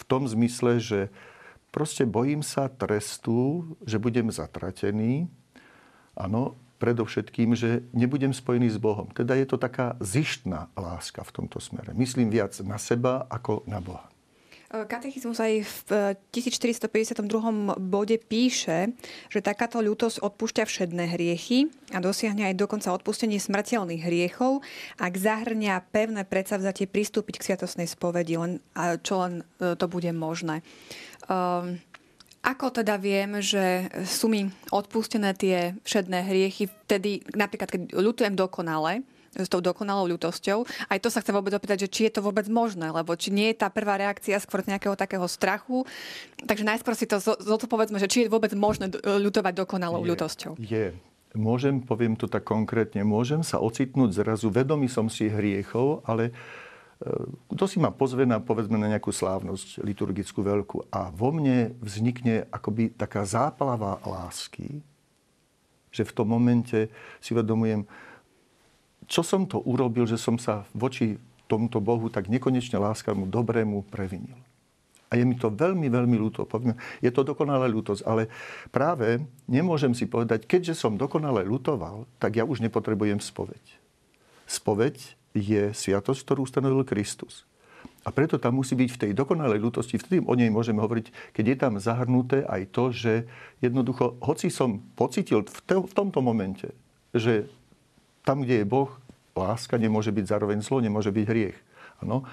[0.00, 1.00] v tom zmysle, že
[1.70, 5.30] Proste bojím sa trestu, že budem zatratený.
[6.18, 9.06] Áno, predovšetkým, že nebudem spojený s Bohom.
[9.14, 11.94] Teda je to taká zištná láska v tomto smere.
[11.94, 14.10] Myslím viac na seba ako na Boha.
[14.70, 15.90] Katechizmus aj v
[16.30, 17.26] 1452.
[17.74, 18.94] bode píše,
[19.26, 24.62] že takáto ľútosť odpúšťa všedné hriechy a dosiahne aj dokonca odpustenie smrteľných hriechov,
[24.94, 28.62] ak zahrňa pevné predsavzatie pristúpiť k sviatosnej spovedi, len,
[29.02, 30.62] čo len e, to bude možné.
[31.28, 31.82] Um,
[32.40, 39.04] ako teda viem, že sú mi odpustené tie všedné hriechy vtedy, napríklad keď ľutujem dokonale,
[39.30, 40.66] s tou dokonalou ľutosťou.
[40.90, 43.54] Aj to sa chcem vôbec opýtať, že či je to vôbec možné, lebo či nie
[43.54, 45.86] je tá prvá reakcia skôr nejakého takého strachu.
[46.42, 50.52] Takže najskôr si to zodpovedme, že či je vôbec možné ľutovať dokonalou je, ľutosťou.
[50.58, 50.98] Je.
[51.30, 56.34] Môžem, poviem to tak konkrétne, môžem sa ocitnúť zrazu, vedomý som si hriechov, ale
[57.48, 62.44] kto si ma pozve na, povedzme, na nejakú slávnosť liturgickú veľkú a vo mne vznikne
[62.52, 64.84] akoby taká záplava lásky,
[65.88, 67.88] že v tom momente si vedomujem,
[69.08, 71.16] čo som to urobil, že som sa voči
[71.50, 74.38] tomuto Bohu tak nekonečne láskavému, dobrému previnil.
[75.10, 76.46] A je mi to veľmi, veľmi ľúto.
[77.02, 78.30] Je to dokonalá ľútosť, ale
[78.70, 79.18] práve
[79.50, 83.64] nemôžem si povedať, keďže som dokonale ľutoval, tak ja už nepotrebujem spoveď.
[84.46, 87.46] Spoveď je sviatosť, ktorú ustanovil Kristus.
[88.00, 91.44] A preto tam musí byť v tej dokonalej ľutosti, vtedy o nej môžeme hovoriť, keď
[91.44, 93.28] je tam zahrnuté aj to, že
[93.60, 96.72] jednoducho, hoci som pocitil v, te, v tomto momente,
[97.12, 97.44] že
[98.24, 98.88] tam, kde je Boh,
[99.36, 101.58] láska nemôže byť zároveň zlo, nemôže byť hriech.
[102.00, 102.24] Ano?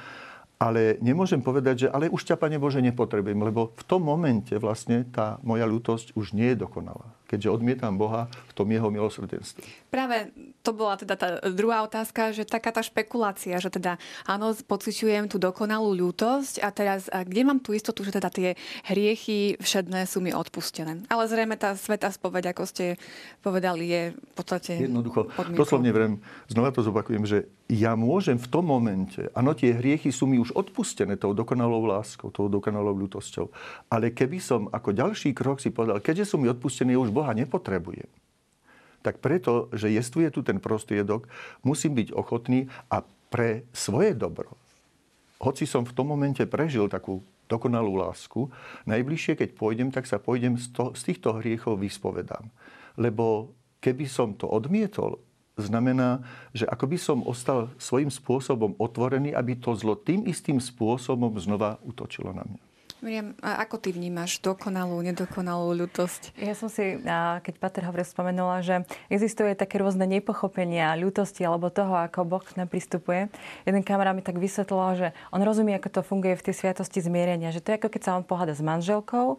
[0.55, 5.03] Ale nemôžem povedať, že ale už ťa, Pane Bože, nepotrebujem, lebo v tom momente vlastne
[5.03, 9.61] tá moja ľútosť už nie je dokonalá keďže odmietam Boha v tom jeho milosrdenstve.
[9.91, 10.31] Práve
[10.63, 15.39] to bola teda tá druhá otázka, že taká tá špekulácia, že teda áno, pociťujem tú
[15.39, 18.55] dokonalú ľútosť a teraz a kde mám tú istotu, že teda tie
[18.87, 21.07] hriechy všedné sú mi odpustené.
[21.11, 22.95] Ale zrejme tá sveta spoveď, ako ste
[23.43, 28.63] povedali, je v podstate Jednoducho, doslovne vrem, znova to zopakujem, že ja môžem v tom
[28.63, 33.51] momente, áno, tie hriechy sú mi už odpustené tou dokonalou láskou, tou dokonalou ľútosťou,
[33.91, 38.09] ale keby som ako ďalší krok si povedal, keďže sú mi odpustené, už Boha nepotrebujem.
[39.01, 41.25] Tak preto, že jestvuje tu ten prostriedok,
[41.65, 43.01] musím byť ochotný a
[43.33, 44.53] pre svoje dobro,
[45.37, 48.49] hoci som v tom momente prežil takú dokonalú lásku,
[48.89, 52.49] najbližšie, keď pôjdem, tak sa pôjdem z, to, z týchto hriechov vyspovedám.
[52.99, 55.21] Lebo keby som to odmietol,
[55.55, 61.33] znamená, že ako by som ostal svojím spôsobom otvorený, aby to zlo tým istým spôsobom
[61.39, 62.66] znova utočilo na mňa.
[62.97, 66.33] Miriam, a ako ty vnímaš dokonalú, nedokonalú ľutosť?
[66.41, 71.93] Ja som si, keď Pater hovoril, spomenula, že existuje také rôzne nepochopenia ľutosti alebo toho,
[71.93, 73.29] ako Boh k nám pristupuje.
[73.69, 77.53] Jeden kamarát mi tak vysvetlil, že on rozumie, ako to funguje v tej sviatosti zmierenia.
[77.53, 79.37] Že to je ako keď sa on pohada s manželkou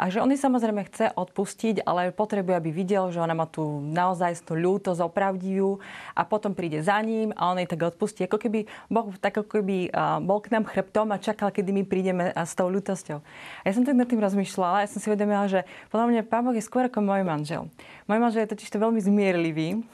[0.00, 4.40] a že on samozrejme chce odpustiť, ale potrebuje, aby videl, že ona má tu naozaj
[4.48, 5.76] tú ľútosť opravdivú
[6.16, 8.24] a potom príde za ním a on jej tak odpustí.
[8.24, 9.92] Ako keby Boh tak ako keby
[10.24, 13.20] bol k nám chrbtom a čakal, kedy my prídeme s tou ľútosťou.
[13.60, 16.48] A ja som tak nad tým rozmýšľala, ja som si uvedomila, že podľa mňa Pán
[16.48, 17.68] Boh je skôr ako môj manžel.
[18.08, 19.84] Môj manžel je totiž to veľmi zmierlivý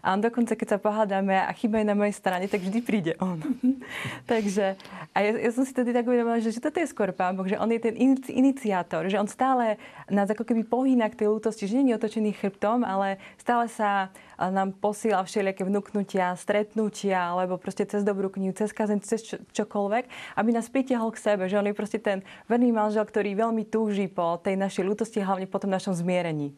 [0.00, 3.12] a on dokonca, keď sa pohádame a chyba je na mojej strane, tak vždy príde
[3.20, 3.40] on.
[4.30, 4.76] Takže,
[5.12, 7.46] a ja, ja, som si tedy tak uvedomila, že, že toto je skôr Pán Boh,
[7.46, 7.94] že on je ten
[8.32, 9.80] iniciátor, že on stále stále
[10.12, 14.76] nás ako keby pohýna k tej lútosti, že nie otočený chrbtom, ale stále sa nám
[14.76, 20.50] posiela všelijaké vnúknutia, stretnutia, alebo proste cez dobrú knihu, cez kazen, cez čo, čokoľvek, aby
[20.52, 22.20] nás pritiahol k sebe, že on je proste ten
[22.52, 26.52] verný manžel, ktorý veľmi túži po tej našej lútosti, hlavne po tom našom zmierení.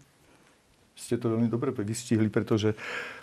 [0.98, 2.74] Ste to veľmi dobre vystihli, pretože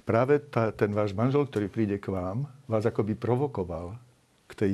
[0.08, 4.00] práve tá, ten váš manžel, ktorý príde k vám, vás akoby provokoval
[4.48, 4.72] k tej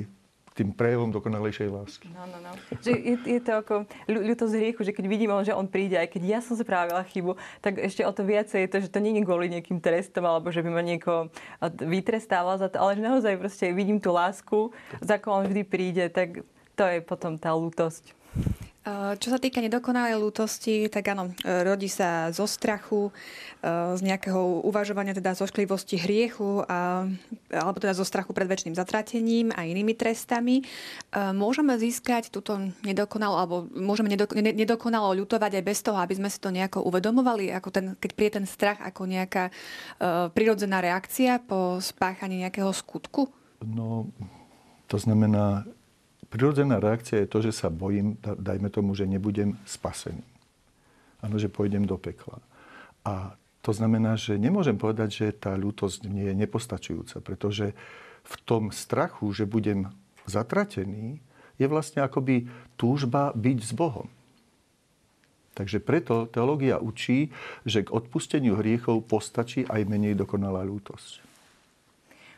[0.51, 2.07] tým prejavom dokonalejšej lásky.
[2.11, 2.51] No, no, no.
[2.83, 3.75] Že je, je to ako
[4.11, 7.79] ľutosť hriechu, že keď vidím, že on príde, aj keď ja som spravila chybu, tak
[7.79, 10.59] ešte o to viacej je to, že to nie je kvôli nejakým trestom, alebo že
[10.59, 11.31] by ma nieko
[11.63, 16.11] vytrestával za to, ale že naozaj proste vidím tú lásku, za akou on vždy príde,
[16.11, 16.43] tak
[16.75, 18.11] to je potom tá lútosť.
[18.89, 23.13] Čo sa týka nedokonalej lútosti, tak áno, rodí sa zo strachu,
[23.93, 27.05] z nejakého uvažovania, teda zo šklivosti hriechu, a,
[27.53, 30.65] alebo teda zo strachu pred väčšným zatratením a inými trestami.
[31.13, 36.49] Môžeme získať túto nedokonalú, alebo môžeme nedokonalo ľutovať aj bez toho, aby sme si to
[36.49, 39.53] nejako uvedomovali, ako ten, keď príde ten strach ako nejaká
[40.33, 43.29] prirodzená reakcia po spáchaní nejakého skutku?
[43.61, 44.09] No,
[44.89, 45.69] to znamená,
[46.31, 50.23] prirodzená reakcia je to, že sa bojím, dajme tomu, že nebudem spasený.
[51.19, 52.39] Áno, že pôjdem do pekla.
[53.03, 57.77] A to znamená, že nemôžem povedať, že tá ľútosť nie je nepostačujúca, pretože
[58.25, 59.91] v tom strachu, že budem
[60.25, 61.21] zatratený,
[61.61, 64.09] je vlastne akoby túžba byť s Bohom.
[65.53, 67.29] Takže preto teológia učí,
[67.67, 71.21] že k odpusteniu hriechov postačí aj menej dokonalá lútosť.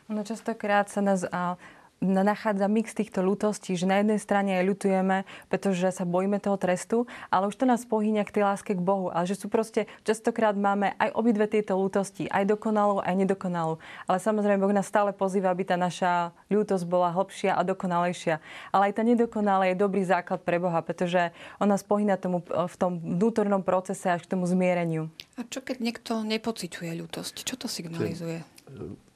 [0.04, 1.24] No častokrát sa nás
[2.02, 5.16] nachádza mix týchto ľutostí, že na jednej strane aj ľutujeme,
[5.48, 9.08] pretože sa bojíme toho trestu, ale už to nás pohýňa k tej láske k Bohu.
[9.08, 13.80] Ale že sú proste, častokrát máme aj obidve tieto ľutosti, aj dokonalú, aj nedokonalú.
[14.04, 18.42] Ale samozrejme, Boh nás stále pozýva, aby tá naša ľútosť bola hlbšia a dokonalejšia.
[18.74, 22.76] Ale aj tá nedokonalá je dobrý základ pre Boha, pretože on nás pohýna tomu, v
[22.76, 25.08] tom vnútornom procese až k tomu zmiereniu.
[25.40, 27.34] A čo keď niekto nepociťuje ľútosť?
[27.42, 28.44] Čo to signalizuje?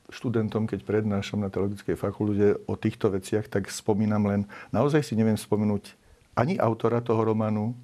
[0.09, 5.37] Študentom, keď prednášam na teologickej fakulte o týchto veciach, tak spomínam len, naozaj si neviem
[5.37, 5.93] spomenúť
[6.33, 7.77] ani autora toho románu,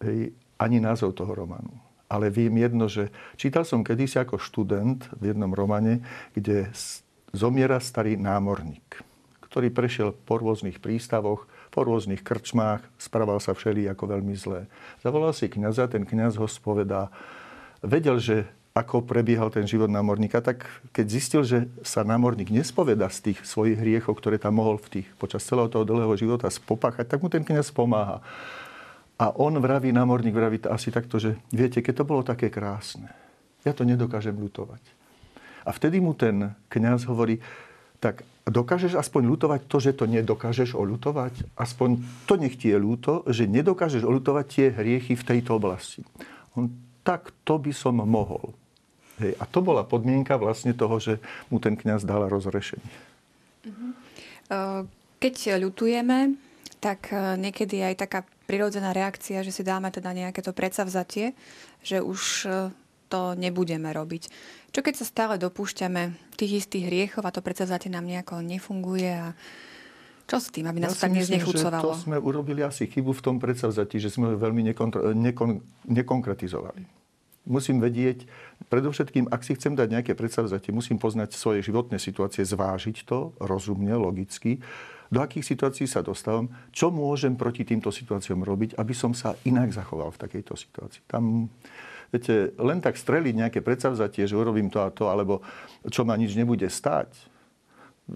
[0.00, 1.72] hej, ani názov toho románu.
[2.08, 3.08] Ale viem jedno, že
[3.40, 6.04] čítal som kedysi ako študent v jednom romane,
[6.36, 6.68] kde
[7.32, 9.00] zomiera starý námorník,
[9.48, 14.68] ktorý prešiel po rôznych prístavoch, po rôznych krčmách, správal sa všeli ako veľmi zlé.
[15.00, 17.08] Zavolal si kniaza, ten kniaz ho spovedá.
[17.80, 20.64] Vedel, že ako prebiehal ten život námorníka, tak
[20.96, 25.08] keď zistil, že sa námorník nespoveda z tých svojich hriechov, ktoré tam mohol v tých,
[25.20, 28.24] počas celého toho dlhého života spopáchať, tak mu ten kniaz pomáha.
[29.20, 33.12] A on vraví, námorník vraví asi takto, že viete, keď to bolo také krásne,
[33.60, 34.80] ja to nedokážem ľutovať.
[35.62, 37.44] A vtedy mu ten kniaz hovorí,
[38.02, 41.54] tak dokážeš aspoň ľutovať to, že to nedokážeš oľutovať?
[41.54, 46.02] Aspoň to nech ti je ľúto, že nedokážeš oľutovať tie hriechy v tejto oblasti.
[46.58, 46.66] On,
[47.06, 48.58] tak to by som mohol.
[49.22, 52.90] Hej, a to bola podmienka vlastne toho, že mu ten kňaz dal rozrešenie.
[53.62, 53.88] Mhm.
[55.22, 56.34] Keď ľutujeme,
[56.82, 61.38] tak e, niekedy aj taká prirodzená reakcia, že si dáme teda nejaké to predsavzatie,
[61.86, 62.74] že už e,
[63.06, 64.26] to nebudeme robiť.
[64.74, 69.30] Čo keď sa stále dopúšťame tých istých hriechov a to predsavzatie nám nejako nefunguje a
[70.26, 71.94] čo s tým, aby nás ja tak neznechucovalo?
[71.94, 77.01] To sme urobili asi chybu v tom predsavzatí, že sme ho veľmi nekontr- nekon- nekonkretizovali
[77.46, 78.26] musím vedieť,
[78.70, 83.92] predovšetkým, ak si chcem dať nejaké predsavzatie, musím poznať svoje životné situácie, zvážiť to rozumne,
[83.98, 84.62] logicky,
[85.12, 89.68] do akých situácií sa dostávam, čo môžem proti týmto situáciám robiť, aby som sa inak
[89.68, 91.04] zachoval v takejto situácii.
[91.04, 91.52] Tam,
[92.08, 95.44] viete, len tak streliť nejaké predsavzatie, že urobím to a to, alebo
[95.92, 97.12] čo ma nič nebude stať,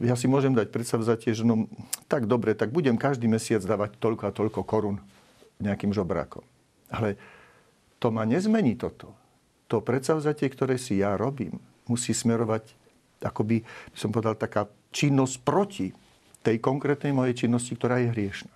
[0.03, 1.71] ja si môžem dať predsavzatie, že no,
[2.11, 4.97] tak dobre, tak budem každý mesiac dávať toľko a toľko korun
[5.63, 6.43] nejakým žobrákom.
[6.91, 7.21] Ale
[7.99, 9.17] to ma nezmení toto.
[9.67, 11.59] To predsavzatie, ktoré si ja robím,
[11.91, 12.71] musí smerovať,
[13.23, 15.91] akoby, by som povedal, taká činnosť proti
[16.47, 18.53] tej konkrétnej mojej činnosti, ktorá je hriešna.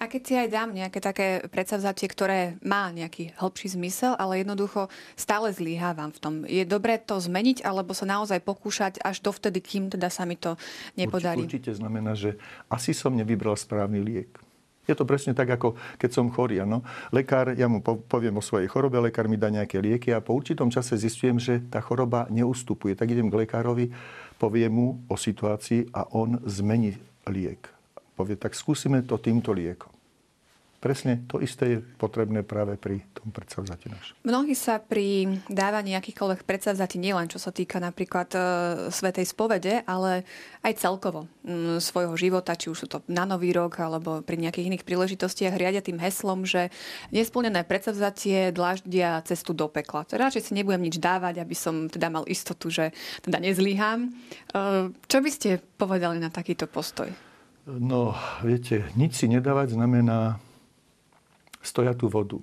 [0.00, 4.88] A keď si aj dám nejaké také predsavzatie, ktoré má nejaký hĺbší zmysel, ale jednoducho
[5.12, 6.34] stále zlíhávam v tom.
[6.48, 10.56] Je dobré to zmeniť, alebo sa naozaj pokúšať až dovtedy, kým teda sa mi to
[10.96, 11.44] nepodarí?
[11.44, 12.40] Určite, určite znamená, že
[12.72, 14.40] asi som nevybral správny liek.
[14.88, 16.64] Je to presne tak, ako keď som chorý.
[16.64, 16.80] Ano?
[17.12, 20.72] Lekár, ja mu poviem o svojej chorobe, lekár mi dá nejaké lieky a po určitom
[20.72, 22.96] čase zistujem, že tá choroba neustupuje.
[22.96, 23.92] Tak idem k lekárovi,
[24.40, 26.96] poviem mu o situácii a on zmení
[27.28, 27.68] liek.
[28.16, 29.99] Povie, tak skúsime to týmto liekom.
[30.80, 34.16] Presne to isté je potrebné práve pri tom predsavzati našom.
[34.24, 38.40] Mnohí sa pri dávaní akýchkoľvek predsavzatí, nielen čo sa týka napríklad e,
[38.88, 40.24] Svetej spovede, ale
[40.64, 44.72] aj celkovo m, svojho života, či už sú to na Nový rok alebo pri nejakých
[44.72, 46.72] iných príležitostiach, riadia tým heslom, že
[47.12, 50.08] nesplnené predsavzatie dláždia cestu do pekla.
[50.08, 54.08] Teda radšej si nebudem nič dávať, aby som teda mal istotu, že teda nezlyhám.
[54.08, 54.10] E,
[54.96, 57.12] čo by ste povedali na takýto postoj?
[57.68, 60.40] No, viete, nič si nedávať znamená
[61.60, 62.38] stojatú vodu.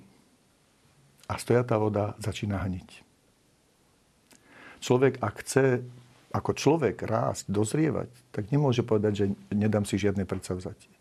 [1.28, 3.04] A stojatá voda začína hniť.
[4.78, 5.84] Človek, ak chce
[6.32, 10.92] ako človek rásť, dozrievať, tak nemôže povedať, že nedám si žiadne predsavzatie.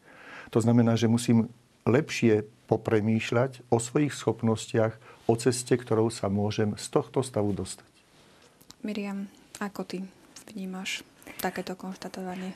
[0.55, 1.51] To znamená, že musím
[1.83, 4.95] lepšie popremýšľať o svojich schopnostiach,
[5.27, 7.87] o ceste, ktorou sa môžem z tohto stavu dostať.
[8.83, 9.27] Miriam,
[9.59, 9.97] ako ty
[10.51, 11.03] vnímaš
[11.43, 12.55] takéto konštatovanie?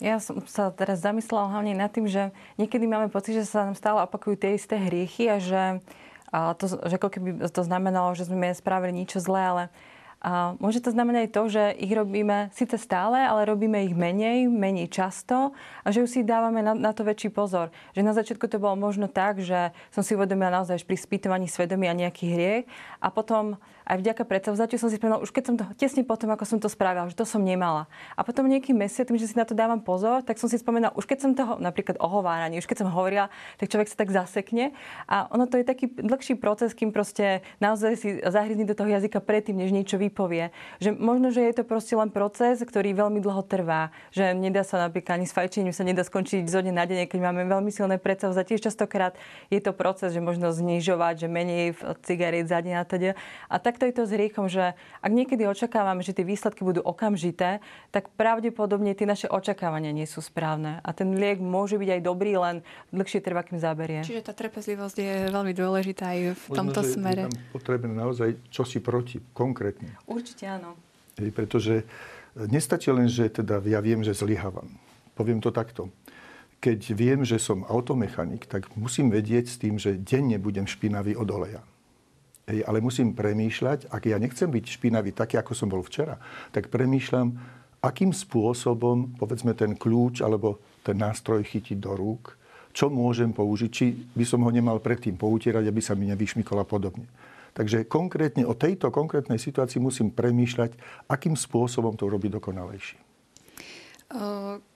[0.00, 3.76] Ja som sa teraz zamyslela hlavne nad tým, že niekedy máme pocit, že sa nám
[3.76, 5.62] stále opakujú tie isté hriechy a že,
[6.32, 9.64] a to, že ako keby to znamenalo, že sme spravili niečo zlé, ale
[10.22, 14.86] a môže to znamenať to, že ich robíme síce stále, ale robíme ich menej, menej
[14.86, 15.50] často
[15.82, 17.74] a že už si dávame na, na to väčší pozor.
[17.98, 21.90] Že na začiatku to bolo možno tak, že som si uvedomila naozaj pri spýtovaní svedomia
[21.90, 22.64] nejaký hriech
[23.02, 26.44] a potom aj vďaka predsavzatiu som si spomenula, už keď som to, tesne potom, ako
[26.46, 27.90] som to spravila, že to som nemala.
[28.14, 30.94] A potom nejaký mesiac, tým, že si na to dávam pozor, tak som si spomenula,
[30.94, 34.74] už keď som toho, napríklad ohováranie, už keď som hovorila, tak človek sa tak zasekne.
[35.10, 39.18] A ono to je taký dlhší proces, kým proste naozaj si zahryzne do toho jazyka
[39.18, 40.54] predtým, než niečo vypovie.
[40.78, 43.90] Že možno, že je to proste len proces, ktorý veľmi dlho trvá.
[44.14, 47.20] Že nedá sa napríklad ani s fajčením sa nedá skončiť zo dne na deň, keď
[47.20, 48.60] máme veľmi silné predsavzatie.
[48.62, 49.16] Častokrát
[49.50, 53.10] je to proces, že možno znižovať, že menej cigariet za deň a teda.
[53.48, 57.64] A takto je to s hriechom, že ak niekedy očakávame, že tie výsledky budú okamžité,
[57.88, 60.84] tak pravdepodobne tie naše očakávania nie sú správne.
[60.84, 62.60] A ten liek môže byť aj dobrý, len
[62.92, 64.04] dlhšie trvá, kým zaberie.
[64.04, 67.22] Čiže tá trpezlivosť je veľmi dôležitá aj v Možno, tomto že smere.
[67.32, 69.96] Je potrebné naozaj čosi proti, konkrétne.
[70.04, 70.76] Určite áno.
[71.16, 71.88] Hej, pretože
[72.36, 74.68] nestačí len, že teda ja viem, že zlyhávam.
[75.16, 75.88] Poviem to takto.
[76.62, 81.26] Keď viem, že som automechanik, tak musím vedieť s tým, že denne budem špinavý od
[81.32, 81.64] oleja.
[82.42, 86.18] Hej, ale musím premýšľať, ak ja nechcem byť špinavý taký, ako som bol včera,
[86.50, 87.38] tak premýšľam,
[87.78, 92.34] akým spôsobom, povedzme, ten kľúč alebo ten nástroj chytiť do rúk,
[92.74, 96.66] čo môžem použiť, či by som ho nemal predtým poutierať, aby sa mi nevyšmykol a
[96.66, 97.06] podobne.
[97.52, 100.72] Takže konkrétne o tejto konkrétnej situácii musím premýšľať,
[101.04, 102.98] akým spôsobom to urobiť dokonalejšie.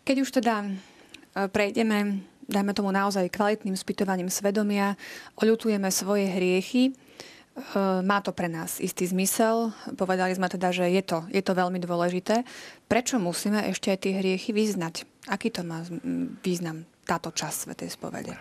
[0.06, 0.70] Keď už teda
[1.56, 4.92] prejdeme, dajme tomu naozaj kvalitným spytovaním svedomia,
[5.40, 6.92] oľutujeme svoje hriechy,
[8.04, 9.72] má to pre nás istý zmysel.
[9.96, 12.44] Povedali sme teda, že je to, je to veľmi dôležité.
[12.84, 15.08] Prečo musíme ešte aj tie hriechy vyznať?
[15.32, 15.80] Aký to má
[16.44, 18.36] význam táto časť Svetej spovede?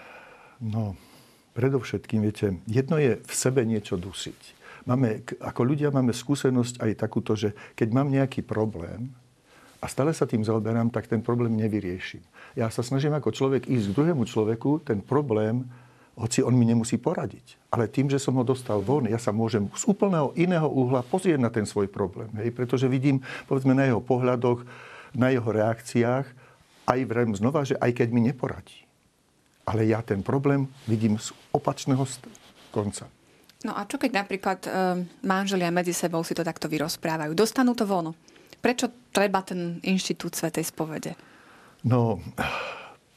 [0.60, 1.00] No,
[1.56, 4.56] predovšetkým, viete, jedno je v sebe niečo dusiť.
[4.86, 9.10] Máme, ako ľudia máme skúsenosť aj takúto, že keď mám nejaký problém
[9.82, 12.22] a stále sa tým zaoberám, tak ten problém nevyriešim.
[12.54, 15.66] Ja sa snažím ako človek ísť k druhému človeku, ten problém
[16.16, 17.60] hoci on mi nemusí poradiť.
[17.72, 21.40] Ale tým, že som ho dostal von, ja sa môžem z úplného iného uhla pozrieť
[21.40, 22.32] na ten svoj problém.
[22.40, 22.56] Hej?
[22.56, 23.20] Pretože vidím,
[23.52, 24.64] povedzme, na jeho pohľadoch,
[25.12, 26.28] na jeho reakciách,
[26.88, 28.88] aj vrem znova, že aj keď mi neporadí.
[29.68, 32.08] Ale ja ten problém vidím z opačného
[32.72, 33.10] konca.
[33.66, 34.70] No a čo keď napríklad e,
[35.26, 37.34] manželia medzi sebou si to takto vyrozprávajú?
[37.34, 38.14] Dostanú to von.
[38.62, 41.18] Prečo treba ten inštitút Svetej spovede?
[41.82, 42.22] No,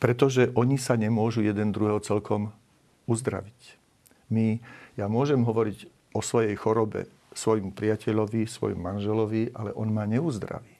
[0.00, 2.48] pretože oni sa nemôžu jeden druhého celkom
[3.08, 3.60] uzdraviť.
[4.28, 4.60] My,
[5.00, 10.74] ja môžem hovoriť o svojej chorobe svojmu priateľovi, svojmu manželovi, ale on ma neuzdraví.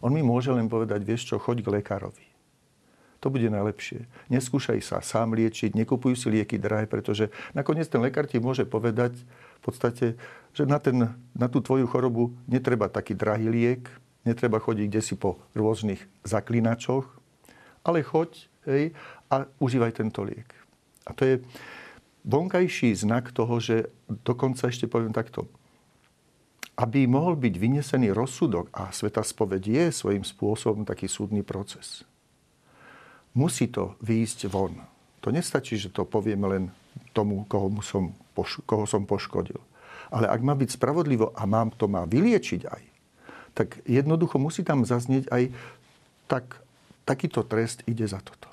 [0.00, 2.26] On mi môže len povedať, vieš čo, choď k lekárovi.
[3.20, 4.08] To bude najlepšie.
[4.32, 9.12] Neskúšaj sa sám liečiť, nekupuj si lieky drahé, pretože nakoniec ten lekár ti môže povedať
[9.60, 10.16] v podstate,
[10.56, 11.04] že na, ten,
[11.36, 13.84] na tú tvoju chorobu netreba taký drahý liek,
[14.24, 17.04] netreba chodiť kde si po rôznych zaklinačoch,
[17.84, 18.96] ale choď hej,
[19.28, 20.48] a užívaj tento liek.
[21.08, 21.34] A to je
[22.24, 23.88] vonkajší znak toho, že
[24.26, 25.48] dokonca ešte poviem takto.
[26.76, 32.04] Aby mohol byť vynesený rozsudok, a Sveta spoveď je svojím spôsobom taký súdny proces,
[33.36, 34.76] musí to výjsť von.
[35.20, 36.64] To nestačí, že to povieme len
[37.12, 38.16] tomu, koho som,
[38.64, 39.60] koho som poškodil.
[40.10, 42.82] Ale ak má byť spravodlivo a mám to má vyliečiť aj,
[43.54, 45.42] tak jednoducho musí tam zaznieť aj
[46.26, 46.62] tak,
[47.06, 48.49] takýto trest ide za toto.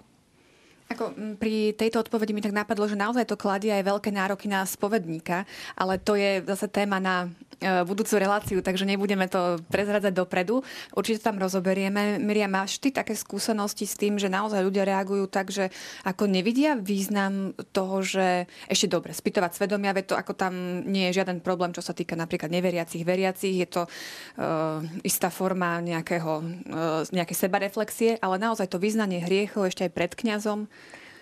[0.88, 4.64] Ako pri tejto odpovedi mi tak napadlo, že naozaj to kladie aj veľké nároky na
[4.64, 5.44] spovedníka,
[5.76, 7.28] ale to je zase téma na
[7.60, 10.64] e, budúcu reláciu, takže nebudeme to prezradzať dopredu.
[10.96, 12.24] Určite tam rozoberieme.
[12.24, 15.76] Miriam, máš ty také skúsenosti s tým, že naozaj ľudia reagujú tak, že
[16.08, 21.20] ako nevidia význam toho, že ešte dobre, spýtovať svedomia, veď to ako tam nie je
[21.20, 26.34] žiaden problém, čo sa týka napríklad neveriacich, veriacich, je to uh, istá forma nejakého,
[26.72, 30.72] uh, nejakej sebareflexie, ale naozaj to význanie hriechov ešte aj pred kňazom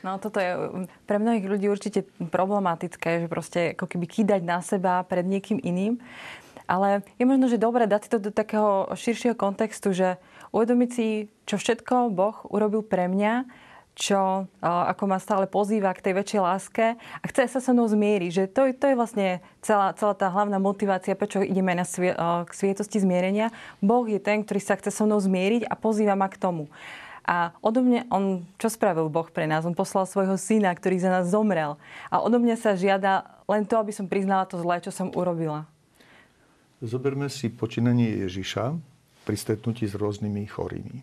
[0.06, 4.62] No toto je um, pre mnohých ľudí určite problematické, že proste ako keby kýdať na
[4.62, 5.98] seba pred niekým iným.
[6.70, 10.22] Ale je možno, že dobre dať to do takého širšieho kontextu, že
[10.54, 11.08] uvedomiť si,
[11.50, 13.46] čo všetko Boh urobil pre mňa,
[13.96, 18.30] čo ako ma stále pozýva k tej väčšej láske a chce sa so mnou zmieriť.
[18.30, 19.28] Že to, to je vlastne
[19.64, 23.56] celá, celá tá hlavná motivácia, prečo ideme na svie, k svietosti zmierenia.
[23.80, 26.68] Boh je ten, ktorý sa chce so mnou zmieriť a pozýva ma k tomu.
[27.26, 29.66] A odo mňa, on, čo spravil Boh pre nás?
[29.66, 31.74] On poslal svojho syna, ktorý za nás zomrel.
[32.14, 35.66] A odo mňa sa žiada len to, aby som priznala to zlé, čo som urobila.
[36.86, 38.78] Zoberme si počínanie Ježiša
[39.26, 40.98] pri stretnutí s rôznymi chorými.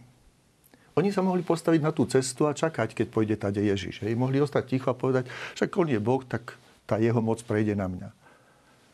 [0.95, 4.07] Oni sa mohli postaviť na tú cestu a čakať, keď pôjde tade Ježiš.
[4.07, 4.15] Hej.
[4.15, 5.27] Mohli ostať ticho a povedať,
[5.59, 6.55] však on je Boh, tak
[6.87, 8.09] tá jeho moc prejde na mňa.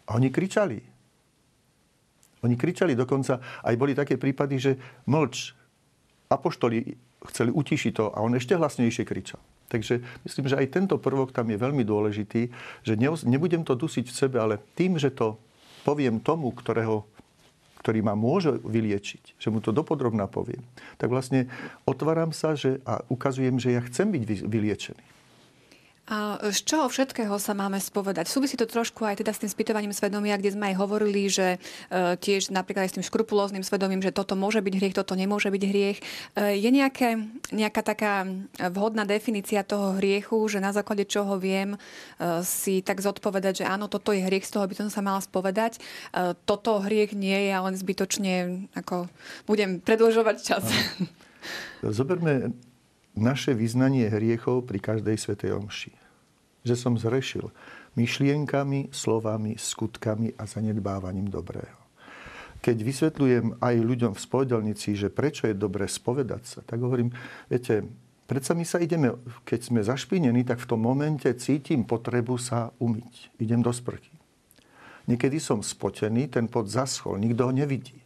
[0.09, 0.81] A oni kričali.
[2.41, 4.73] Oni kričali dokonca, aj boli také prípady, že
[5.05, 5.59] mlč,
[6.31, 9.43] apoštoli chceli utišiť to a on ešte hlasnejšie kričal.
[9.69, 12.49] Takže myslím, že aj tento prvok tam je veľmi dôležitý,
[12.87, 12.95] že
[13.29, 15.37] nebudem to dusiť v sebe, ale tým, že to
[15.85, 17.05] poviem tomu, ktorého,
[17.85, 20.65] ktorý ma môže vyliečiť, že mu to dopodrobná poviem,
[20.97, 21.53] tak vlastne
[21.85, 25.18] otváram sa že, a ukazujem, že ja chcem byť vyliečený.
[26.09, 28.33] A z čoho všetkého sa máme spovedať?
[28.33, 31.61] Súvisí to trošku aj teda s tým spýtovaním svedomia, kde sme aj hovorili, že
[31.93, 35.53] e, tiež napríklad aj s tým škrupulóznym svedomím, že toto môže byť hriech, toto nemôže
[35.53, 35.99] byť hriech.
[36.01, 38.25] E, je nejaké, nejaká taká
[38.73, 41.79] vhodná definícia toho hriechu, že na základe čoho viem e,
[42.41, 45.77] si tak zodpovedať, že áno, toto je hriech, z toho by som sa mala spovedať.
[45.77, 45.81] E,
[46.49, 49.13] toto hriech nie je, ale zbytočne ako
[49.45, 50.65] budem predlžovať čas.
[51.85, 52.57] Zoberme
[53.19, 55.98] naše vyznanie hriechov pri každej svetej omši.
[56.69, 57.49] Že som zrešil
[57.97, 61.81] myšlienkami, slovami, skutkami a zanedbávaním dobrého.
[62.61, 67.15] Keď vysvetľujem aj ľuďom v spovedelnici, že prečo je dobré spovedať sa, tak hovorím,
[67.49, 67.87] viete,
[68.29, 69.15] predsa my sa ideme,
[69.47, 73.33] keď sme zašpinení, tak v tom momente cítim potrebu sa umyť.
[73.41, 74.13] Idem do sprchy.
[75.09, 77.97] Niekedy som spotený, ten pod zaschol, nikto ho nevidí.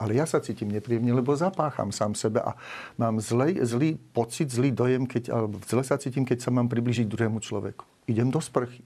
[0.00, 2.56] Ale ja sa cítim nepríjemne, lebo zapácham sám sebe a
[2.96, 7.04] mám zlej, zlý pocit, zlý dojem, keď, alebo zle sa cítim, keď sa mám približiť
[7.04, 7.84] druhému človeku.
[8.08, 8.80] Idem do sprchy.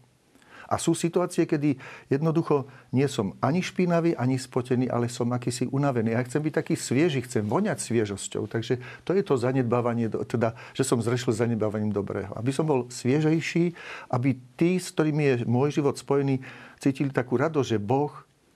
[0.65, 1.77] A sú situácie, kedy
[2.09, 6.17] jednoducho nie som ani špinavý, ani spotený, ale som akýsi unavený.
[6.17, 8.49] Ja chcem byť taký svieži, chcem voňať sviežosťou.
[8.49, 12.33] Takže to je to zanedbávanie, teda, že som zrešil zanedbávaním dobrého.
[12.33, 13.77] Aby som bol sviežejší,
[14.09, 16.41] aby tí, s ktorými je môj život spojený,
[16.81, 18.13] cítili takú radosť, že Boh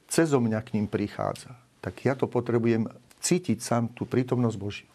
[0.08, 2.84] cezo mňa k ním prichádza tak ja to potrebujem
[3.24, 4.86] cítiť sám tú prítomnosť Božiu.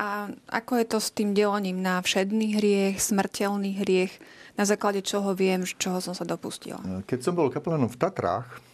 [0.00, 4.16] A ako je to s tým delením na všedný hriech, smrteľný hriech,
[4.56, 6.80] na základe čoho viem, čoho som sa dopustila?
[7.04, 8.64] Keď som bol kapelánom v Tatrách,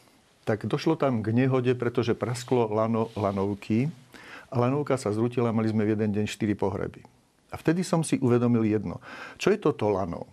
[0.47, 3.91] tak došlo tam k nehode, pretože prasklo lano lanovky
[4.53, 7.03] a lanovka sa zrutila, mali sme v jeden deň štyri pohreby.
[7.51, 9.03] A vtedy som si uvedomil jedno.
[9.41, 10.31] Čo je toto lano?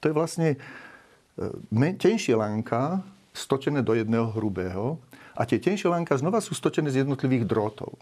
[0.00, 3.04] To je vlastne e, tenšie lanka,
[3.36, 4.96] stočené do jedného hrubého
[5.34, 7.98] a tie tenšie lánka znova sú stočené z jednotlivých drôtov.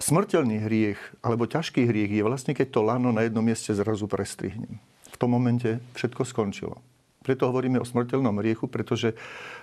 [0.00, 4.80] Smrteľný hriech alebo ťažký hriech je vlastne, keď to lano na jednom mieste zrazu prestrihnem.
[5.12, 6.80] V tom momente všetko skončilo.
[7.20, 9.12] Preto hovoríme o smrteľnom hriechu, pretože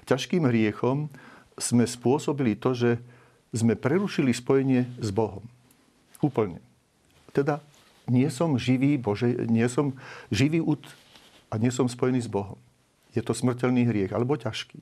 [0.05, 1.09] ťažkým hriechom
[1.57, 3.01] sme spôsobili to, že
[3.49, 5.41] sme prerušili spojenie s Bohom.
[6.21, 6.61] Úplne.
[7.33, 7.57] Teda
[8.05, 9.97] nie som živý Bože, nie som
[10.29, 10.85] živý út
[11.49, 12.61] a nie som spojený s Bohom.
[13.17, 14.77] Je to smrteľný hriech alebo ťažký.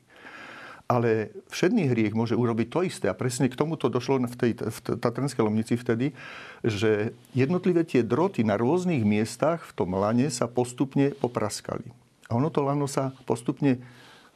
[0.85, 3.05] Ale všedný hriech môže urobiť to isté.
[3.09, 6.13] A presne k tomuto došlo v tej v Tatranskej Lomnici vtedy,
[6.61, 11.89] že jednotlivé tie droty na rôznych miestach v tom lane sa postupne popraskali.
[12.29, 13.81] A ono to lano sa postupne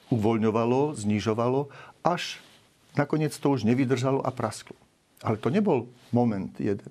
[0.09, 1.69] uvoľňovalo, znižovalo,
[2.01, 2.41] až
[2.97, 4.77] nakoniec to už nevydržalo a prasklo.
[5.21, 6.89] Ale to nebol moment jeden.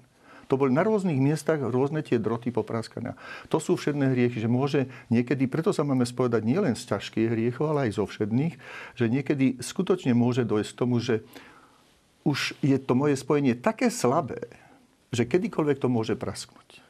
[0.49, 3.15] To boli na rôznych miestach rôzne tie droty popraskania.
[3.53, 7.73] To sú všedné hriechy, že môže niekedy, preto sa máme spovedať nielen z ťažkých hriechov,
[7.73, 8.57] ale aj zo všedných,
[8.97, 11.21] že niekedy skutočne môže dojsť k tomu, že
[12.25, 14.49] už je to moje spojenie také slabé,
[15.13, 16.85] že kedykoľvek to môže prasknúť.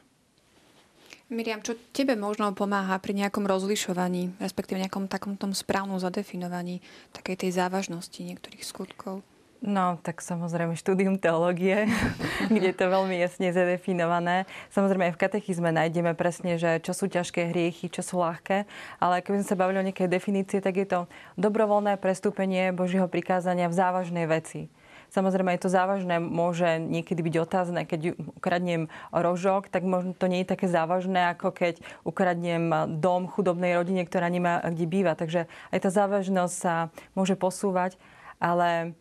[1.29, 6.81] Miriam, čo tebe možno pomáha pri nejakom rozlišovaní, respektíve nejakom takom tom správnom zadefinovaní
[7.13, 9.21] takej tej závažnosti niektorých skutkov?
[9.59, 11.83] No, tak samozrejme štúdium teológie,
[12.53, 14.47] kde je to veľmi jasne zadefinované.
[14.71, 18.63] Samozrejme aj v katechizme nájdeme presne, že čo sú ťažké hriechy, čo sú ľahké.
[19.03, 20.99] Ale keby sme sa bavili o nejakej definície, tak je to
[21.35, 24.71] dobrovoľné prestúpenie Božieho prikázania v závažnej veci.
[25.11, 27.81] Samozrejme, aj to závažné môže niekedy byť otázne.
[27.83, 33.75] Keď ukradnem rožok, tak možno to nie je také závažné, ako keď ukradnem dom chudobnej
[33.75, 35.19] rodine, ktorá nemá kde býva.
[35.19, 37.99] Takže aj tá závažnosť sa môže posúvať,
[38.39, 38.95] ale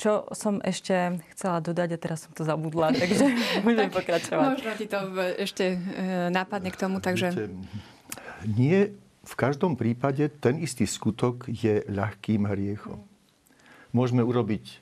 [0.00, 3.24] čo som ešte chcela dodať a teraz som to zabudla, takže
[3.60, 4.46] môžem tak, pokračovať.
[4.56, 4.98] Možno ti to
[5.36, 5.78] ešte e,
[6.32, 7.52] nápadne k tomu, takže...
[8.48, 13.04] Nie v každom prípade ten istý skutok je ľahkým hriechom.
[13.92, 14.80] Môžeme urobiť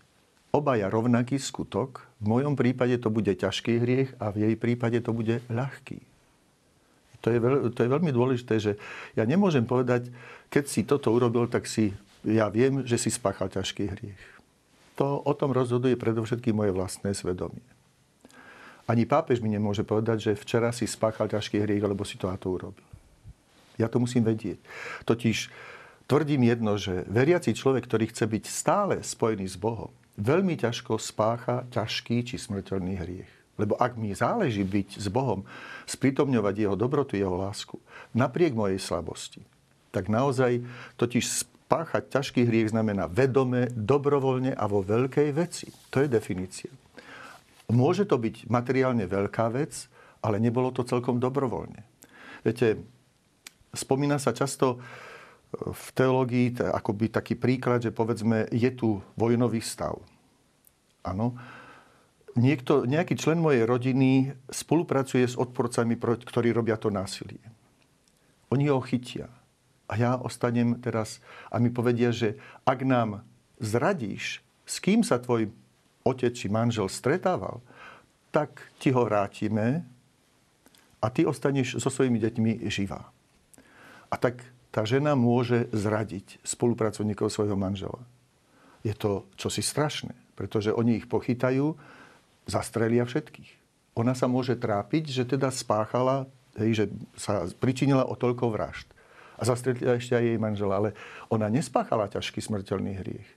[0.55, 2.07] obaja rovnaký skutok.
[2.23, 5.99] V mojom prípade to bude ťažký hriech a v jej prípade to bude ľahký.
[7.27, 8.73] To je, veľ, to je veľmi dôležité, že
[9.19, 10.07] ja nemôžem povedať,
[10.55, 11.91] keď si toto urobil, tak si
[12.23, 14.38] ja viem, že si spáchal ťažký hriech
[14.99, 17.63] to o tom rozhoduje predovšetkým moje vlastné svedomie.
[18.91, 22.35] Ani pápež mi nemôže povedať, že včera si spáchal ťažký hriech, alebo si to a
[22.35, 22.83] to urobil.
[23.79, 24.59] Ja to musím vedieť.
[25.07, 25.55] Totiž
[26.11, 31.69] tvrdím jedno, že veriaci človek, ktorý chce byť stále spojený s Bohom, veľmi ťažko spácha
[31.71, 33.31] ťažký či smrteľný hriech.
[33.55, 35.47] Lebo ak mi záleží byť s Bohom,
[35.87, 37.79] sprítomňovať jeho dobrotu, jeho lásku,
[38.17, 39.47] napriek mojej slabosti,
[39.95, 40.65] tak naozaj
[40.99, 41.23] totiž
[41.69, 45.69] Páchať ťažký hriech znamená vedome, dobrovoľne a vo veľkej veci.
[45.93, 46.73] To je definícia.
[47.69, 49.93] Môže to byť materiálne veľká vec,
[50.25, 51.85] ale nebolo to celkom dobrovoľne.
[52.41, 52.81] Viete,
[53.77, 54.81] spomína sa často
[55.53, 60.01] v teológii akoby taký príklad, že povedzme, je tu vojnový stav.
[61.05, 61.37] Áno.
[62.37, 67.43] Niekto, nejaký člen mojej rodiny spolupracuje s odporcami, ktorí robia to násilie.
[68.49, 69.29] Oni ho chytia.
[69.89, 71.19] A ja ostanem teraz
[71.49, 72.37] a mi povedia, že
[72.69, 73.25] ak nám
[73.57, 75.49] zradíš, s kým sa tvoj
[76.05, 77.65] otec či manžel stretával,
[78.29, 79.83] tak ti ho vrátime
[81.01, 83.09] a ty ostaneš so svojimi deťmi živá.
[84.13, 88.05] A tak tá žena môže zradiť spolupracovníkov svojho manžela.
[88.85, 91.75] Je to čosi strašné, pretože oni ich pochytajú,
[92.49, 93.51] zastrelia všetkých.
[94.01, 96.25] Ona sa môže trápiť, že teda spáchala,
[96.57, 96.85] hej, že
[97.19, 98.89] sa pričinila o toľko vražd.
[99.39, 100.83] A zastrelila ešte aj jej manžela.
[100.83, 100.91] Ale
[101.31, 103.29] ona nespáchala ťažký smrteľný hriech.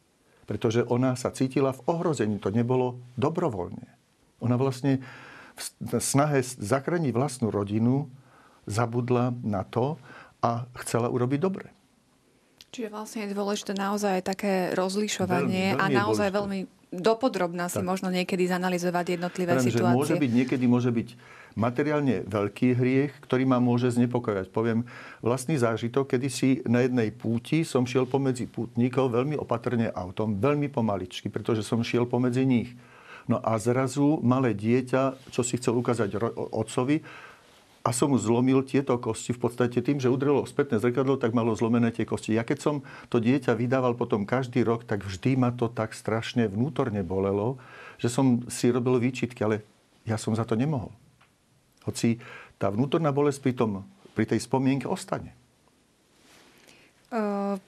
[0.49, 2.41] Pretože ona sa cítila v ohrození.
[2.41, 3.87] To nebolo dobrovoľne.
[4.41, 4.99] Ona vlastne
[5.55, 8.09] v snahe zachrániť vlastnú rodinu
[8.65, 10.01] zabudla na to,
[10.41, 11.69] a chcela urobiť dobre.
[12.73, 16.59] Čiže vlastne je dôležité naozaj také rozlišovanie veľmi, veľmi a naozaj veľmi
[16.91, 17.87] dopodrobná si tak.
[17.87, 19.95] možno niekedy zanalizovať jednotlivé Viem, situácie.
[19.95, 21.07] Môže byť, niekedy môže byť
[21.55, 24.51] materiálne veľký hriech, ktorý ma môže znepokojať.
[24.51, 24.87] Poviem
[25.19, 30.71] vlastný zážitok, kedy si na jednej púti som šiel pomedzi pútnikov veľmi opatrne autom, veľmi
[30.71, 32.71] pomaličky, pretože som šiel pomedzi nich.
[33.29, 37.05] No a zrazu malé dieťa, čo si chcel ukázať otcovi,
[37.81, 41.57] a som mu zlomil tieto kosti v podstate tým, že udrelo spätné zrkadlo, tak malo
[41.57, 42.37] zlomené tie kosti.
[42.37, 42.75] Ja keď som
[43.09, 47.57] to dieťa vydával potom každý rok, tak vždy ma to tak strašne vnútorne bolelo,
[47.97, 49.65] že som si robil výčitky, ale
[50.05, 50.93] ja som za to nemohol.
[51.85, 52.21] Hoci
[52.61, 53.71] tá vnútorná bolesť pri, tom,
[54.13, 55.33] pri tej spomienke ostane.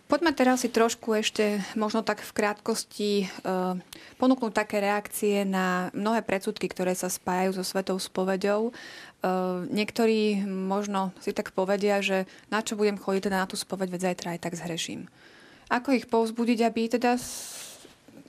[0.07, 3.28] Poďme teraz si trošku ešte možno tak v krátkosti
[4.16, 8.72] ponúknuť také reakcie na mnohé predsudky, ktoré sa spájajú so svetou spovedou.
[9.24, 13.88] Uh, niektorí možno si tak povedia, že na čo budem chodiť teda na tú spoveď,
[13.91, 15.07] veď zajtra aj tak zhreším.
[15.72, 17.16] Ako ich povzbudiť, aby teda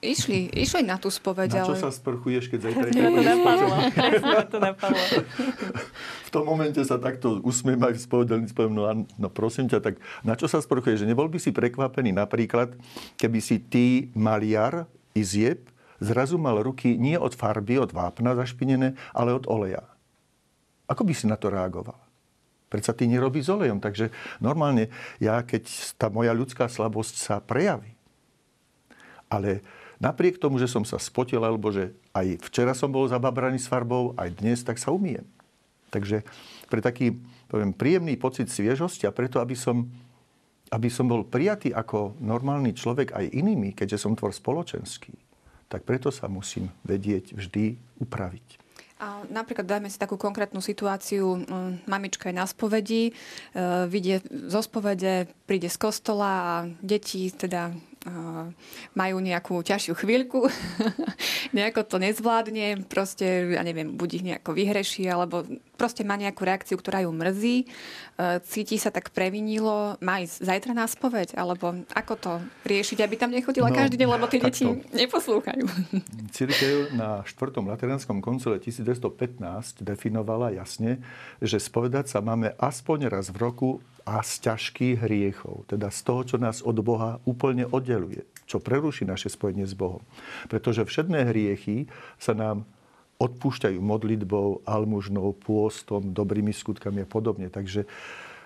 [0.04, 1.64] išli, išli na tú spoveď.
[1.64, 1.80] Na čo ale...
[1.80, 3.76] sa sprchuješ, keď zajtra to napadlo.
[4.52, 5.04] to napadlo.
[6.26, 8.84] v tom momente sa takto usmiem aj spovedelníc, poviem, no,
[9.16, 11.02] no prosím ťa, tak na čo sa sprchuješ?
[11.02, 12.76] Že nebol by si prekvapený napríklad,
[13.16, 14.84] keby si ty maliar,
[15.16, 19.86] izieb, zrazu mal ruky nie od farby, od vápna zašpinené, ale od oleja.
[20.84, 21.96] Ako by si na to reagoval?
[22.68, 23.78] Predsa ty nerobí s olejom.
[23.78, 24.10] Takže
[24.42, 24.90] normálne
[25.22, 27.94] ja, keď tá moja ľudská slabosť sa prejaví,
[29.30, 29.62] ale
[30.04, 34.12] Napriek tomu, že som sa spotil, alebo že aj včera som bol zababraný s farbou,
[34.20, 35.24] aj dnes, tak sa umiem.
[35.88, 36.20] Takže
[36.68, 37.16] pre taký
[37.48, 39.88] poviem, príjemný pocit sviežosti a preto, aby som,
[40.68, 45.16] aby som bol prijatý ako normálny človek aj inými, keďže som tvor spoločenský,
[45.72, 48.60] tak preto sa musím vedieť vždy upraviť.
[49.00, 51.42] A napríklad dajme si takú konkrétnu situáciu.
[51.42, 53.12] Mm, mamička je na spovedi, e,
[53.90, 57.74] vidie zo spovede, príde z kostola a deti teda
[58.92, 60.44] majú nejakú ťažšiu chvíľku,
[61.56, 66.78] nejako to nezvládne, proste, ja neviem, buď ich nejako vyhreší, alebo proste má nejakú reakciu,
[66.78, 67.66] ktorá ju mrzí, e,
[68.46, 72.32] cíti sa tak previnilo, má ísť zajtra na spoveď, alebo ako to
[72.66, 74.64] riešiť, aby tam nechodila no, každý deň, lebo tie deti
[74.94, 75.64] neposlúchajú.
[76.36, 77.60] Církev na 4.
[77.60, 81.02] Lateránskom koncile 1215 definovala jasne,
[81.42, 83.70] že spovedať sa máme aspoň raz v roku
[84.04, 89.08] a z ťažkých hriechov, teda z toho, čo nás od Boha úplne oddeluje, čo preruší
[89.08, 90.04] naše spojenie s Bohom.
[90.52, 91.88] Pretože všetné hriechy
[92.20, 92.68] sa nám
[93.18, 97.46] odpúšťajú modlitbou, almužnou, pôstom, dobrými skutkami a podobne.
[97.48, 97.86] Takže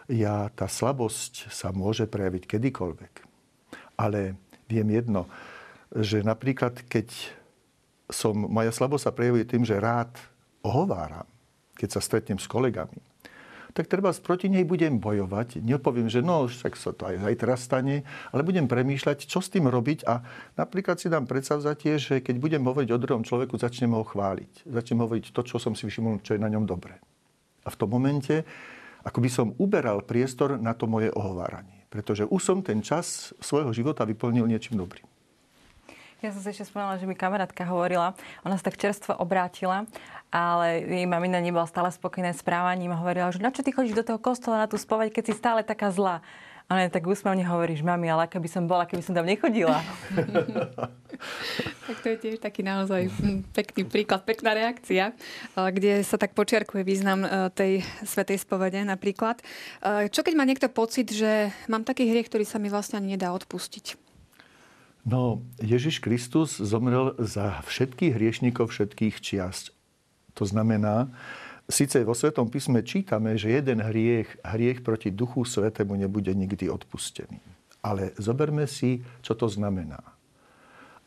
[0.09, 3.13] ja, tá slabosť sa môže prejaviť kedykoľvek.
[3.97, 4.37] Ale
[4.69, 5.27] viem jedno,
[5.93, 7.09] že napríklad keď
[8.09, 10.13] som, moja slabosť sa prejavuje tým, že rád
[10.65, 11.29] ohováram,
[11.77, 13.01] keď sa stretnem s kolegami,
[13.79, 15.63] tak treba proti nej budem bojovať.
[15.63, 18.03] Nepoviem, že no, však sa to aj zajtra stane,
[18.35, 20.27] ale budem premýšľať, čo s tým robiť a
[20.59, 24.67] napríklad si dám predsavzatie, že keď budem hovoriť o druhom človeku, začnem ho chváliť.
[24.67, 26.99] Začnem hovoriť to, čo som si všimol, čo je na ňom dobré.
[27.63, 28.43] A v tom momente,
[29.07, 31.87] ako by som uberal priestor na to moje ohováranie.
[31.87, 35.07] Pretože už som ten čas svojho života vyplnil niečím dobrým.
[36.19, 38.11] Ja som si ešte spomínala, že mi kamarátka hovorila,
[38.43, 39.87] ona sa tak čerstvo obrátila,
[40.35, 43.95] ale jej mamina nebola stále spokojná s správaním a hovorila, že na čo ty chodíš
[43.95, 46.19] do toho kostola na tú spoveď, keď si stále taká zlá.
[46.69, 49.79] A ona tak úsmevne hovoríš, mami, ale aká by som bola, keby som tam nechodila.
[51.87, 53.09] tak to je tiež taký naozaj
[53.55, 55.15] pekný príklad, pekná reakcia,
[55.55, 57.73] kde sa tak počiarkuje význam e, tej
[58.05, 59.41] svetej spovede napríklad.
[59.81, 63.17] E, čo keď má niekto pocit, že mám taký hriech, ktorý sa mi vlastne ani
[63.17, 64.08] nedá odpustiť?
[65.09, 69.73] No, Ježiš Kristus zomrel za všetkých hriešnikov všetkých čiast.
[70.37, 71.09] To znamená,
[71.65, 77.41] síce vo Svetom písme čítame, že jeden hriech, hriech proti Duchu Svetému nebude nikdy odpustený.
[77.81, 80.05] Ale zoberme si, čo to znamená.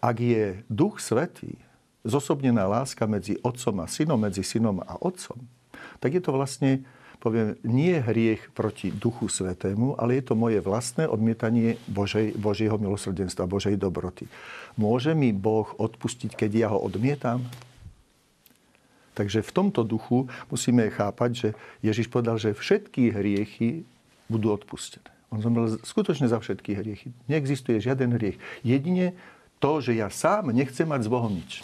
[0.01, 1.61] Ak je Duch Svetý,
[2.01, 5.37] zosobnená láska medzi otcom a synom, medzi synom a otcom,
[6.01, 6.81] tak je to vlastne,
[7.21, 13.45] poviem, nie hriech proti Duchu Svetému, ale je to moje vlastné odmietanie Božej, Božieho milosrdenstva,
[13.45, 14.25] Božej dobroty.
[14.73, 17.45] Môže mi Boh odpustiť, keď ja ho odmietam?
[19.13, 21.47] Takže v tomto duchu musíme chápať, že
[21.85, 23.85] Ježiš povedal, že všetky hriechy
[24.31, 25.05] budú odpustené.
[25.29, 27.13] On zomrel skutočne za všetky hriechy.
[27.29, 28.39] Neexistuje žiaden hriech.
[28.65, 29.15] Jedine
[29.61, 31.63] to, že ja sám nechcem mať s Bohom nič.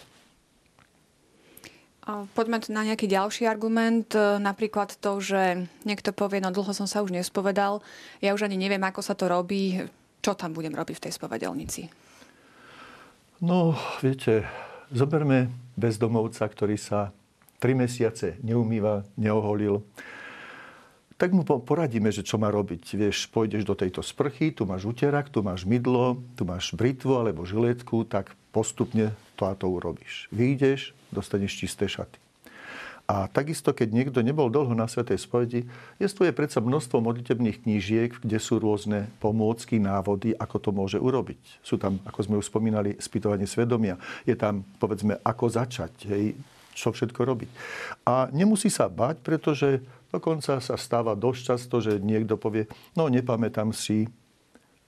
[2.08, 7.04] Poďme na nejaký ďalší argument, e, napríklad to, že niekto povie, no dlho som sa
[7.04, 7.84] už nespovedal,
[8.24, 9.84] ja už ani neviem, ako sa to robí,
[10.24, 11.92] čo tam budem robiť v tej spovedelnici?
[13.44, 14.48] No, viete,
[14.88, 17.12] zoberme bezdomovca, ktorý sa
[17.60, 19.84] tri mesiace neumýva, neoholil.
[21.18, 22.94] Tak mu poradíme, že čo má robiť.
[22.94, 27.42] Vieš, pôjdeš do tejto sprchy, tu máš uterak, tu máš mydlo, tu máš britvu alebo
[27.42, 30.26] žiletku, tak postupne to a to urobíš.
[30.34, 32.18] Vyjdeš, dostaneš čisté šaty.
[33.08, 35.64] A takisto, keď niekto nebol dlho na Svetej spovedi,
[35.96, 41.64] je predsa množstvo modlitebných knížiek, kde sú rôzne pomôcky, návody, ako to môže urobiť.
[41.64, 43.96] Sú tam, ako sme už spomínali, spýtovanie svedomia.
[44.28, 46.36] Je tam, povedzme, ako začať, hej,
[46.76, 47.50] čo všetko robiť.
[48.04, 49.80] A nemusí sa bať, pretože
[50.12, 54.12] dokonca sa stáva dosť často, že niekto povie, no nepamätám si,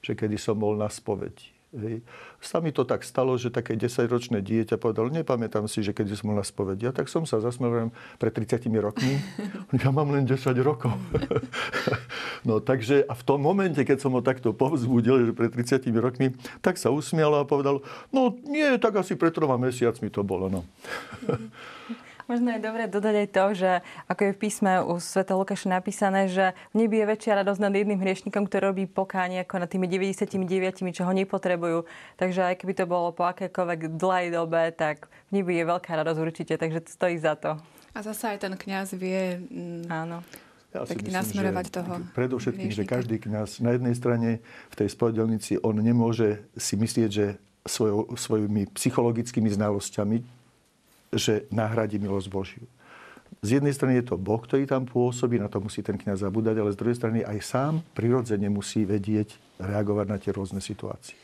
[0.04, 2.02] že kedy som bol na spovedi Hej.
[2.42, 6.34] Sa mi to tak stalo, že také 10-ročné dieťa povedal, nepamätám si, že keď som
[6.34, 9.22] na spovedia, tak som sa zasmiel pred 30 rokmi.
[9.80, 10.90] Ja mám len 10 rokov.
[12.48, 16.34] no takže a v tom momente, keď som ho takto povzbudil, že pred 30 rokmi,
[16.58, 20.50] tak sa usmial a povedal, no nie, tak asi pred troma mesiacmi to bolo.
[20.50, 20.60] No.
[22.30, 23.70] Možno je dobre dodať aj to, že
[24.06, 25.26] ako je v písme u Sv.
[25.26, 29.58] Lukáša napísané, že v nebi je väčšia radosť nad jedným hriešnikom, ktorý robí pokánie ako
[29.58, 30.38] nad tými 99,
[30.94, 31.90] čo ho nepotrebujú.
[32.22, 36.18] Takže aj keby to bolo po akékoľvek dlhej dobe, tak v nebi je veľká radosť
[36.22, 37.58] určite, takže stojí za to.
[37.90, 40.22] A zase aj ten kňaz vie mm, Áno.
[40.70, 44.38] Ja si myslím, nasmerovať že toho Predovšetkým, že každý kňaz na jednej strane
[44.70, 50.39] v tej spovedelnici, on nemôže si myslieť, že svojou, svojimi psychologickými znalosťami,
[51.10, 52.64] že nahradí milosť Božiu.
[53.40, 56.60] Z jednej strany je to Boh, ktorý tam pôsobí, na to musí ten kniaz zabúdať,
[56.60, 61.16] ale z druhej strany aj sám prirodzene musí vedieť reagovať na tie rôzne situácie.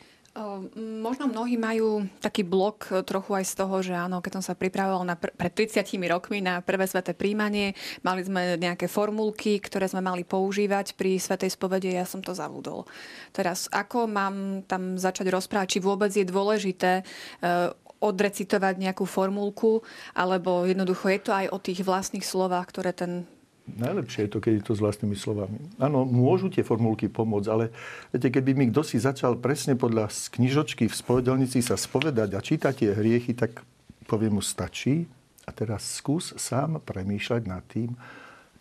[0.77, 4.53] Možno mnohí majú taký blok e, trochu aj z toho, že áno, keď som sa
[4.53, 7.73] pripravoval na pr- pred 30 rokmi na prvé sveté príjmanie,
[8.05, 12.85] mali sme nejaké formulky, ktoré sme mali používať pri svetej spovede, ja som to zavudol.
[13.33, 19.81] Teraz, ako mám tam začať rozprávať, či vôbec je dôležité uh, odrecitovať nejakú formulku,
[20.13, 23.25] alebo jednoducho je to aj o tých vlastných slovách, ktoré ten
[23.67, 25.59] Najlepšie je to, keď je to s vlastnými slovami.
[25.75, 27.75] Áno, môžu tie formulky pomôcť, ale
[28.15, 32.71] viete, keby mi kto si začal presne podľa knižočky v spovedelnici sa spovedať a čítať
[32.71, 33.59] tie hriechy, tak
[34.07, 35.03] poviem mu stačí.
[35.43, 37.91] A teraz skús sám premýšľať nad tým,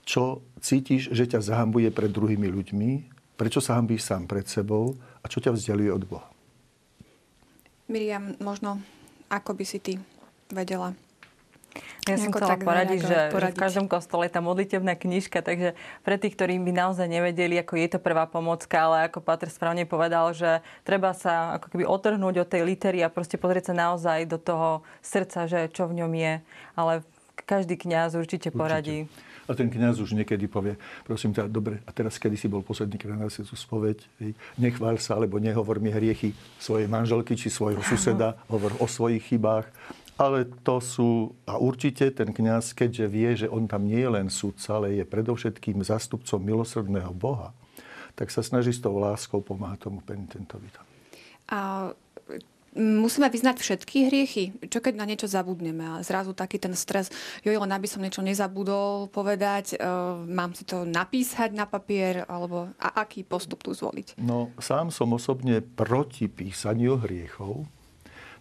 [0.03, 2.91] čo cítiš, že ťa zahambuje pred druhými ľuďmi,
[3.39, 6.27] prečo sa hambíš sám pred sebou a čo ťa vzdialuje od Boha.
[7.87, 8.83] Miriam, možno
[9.33, 9.93] ako by si ty
[10.51, 10.95] vedela?
[12.09, 13.57] Ja som chcela poradiť, že, poradiť.
[13.59, 17.77] v každom kostole je tá modlitevná knižka, takže pre tých, ktorí by naozaj nevedeli, ako
[17.77, 22.47] je to prvá pomocka, ale ako Pater správne povedal, že treba sa ako keby otrhnúť
[22.47, 26.13] od tej litery a proste pozrieť sa naozaj do toho srdca, že čo v ňom
[26.15, 26.35] je.
[26.79, 26.93] Ale
[27.45, 29.05] každý kňaz určite poradí.
[29.05, 29.36] Určite.
[29.47, 30.75] A ten kňaz už niekedy povie,
[31.07, 34.03] prosím ťa, dobre, a teraz kedy si bol posledný krát na tú spoveď,
[34.59, 39.71] nechvál sa, alebo nehovor mi hriechy svojej manželky či svojho suseda, hovor o svojich chybách.
[40.17, 44.33] Ale to sú, a určite ten kňaz, keďže vie, že on tam nie je len
[44.33, 47.53] sudca, ale je predovšetkým zastupcom milosrdného Boha,
[48.17, 50.73] tak sa snaží s tou láskou pomáhať tomu penitentovi.
[51.53, 51.93] A
[52.77, 54.45] musíme vyznať všetky hriechy.
[54.69, 57.09] Čo keď na niečo zabudneme a zrazu taký ten stres,
[57.41, 62.71] jo, len aby som niečo nezabudol povedať, uh, mám si to napísať na papier, alebo
[62.77, 64.21] a aký postup tu zvoliť?
[64.21, 67.65] No, sám som osobne proti písaniu hriechov,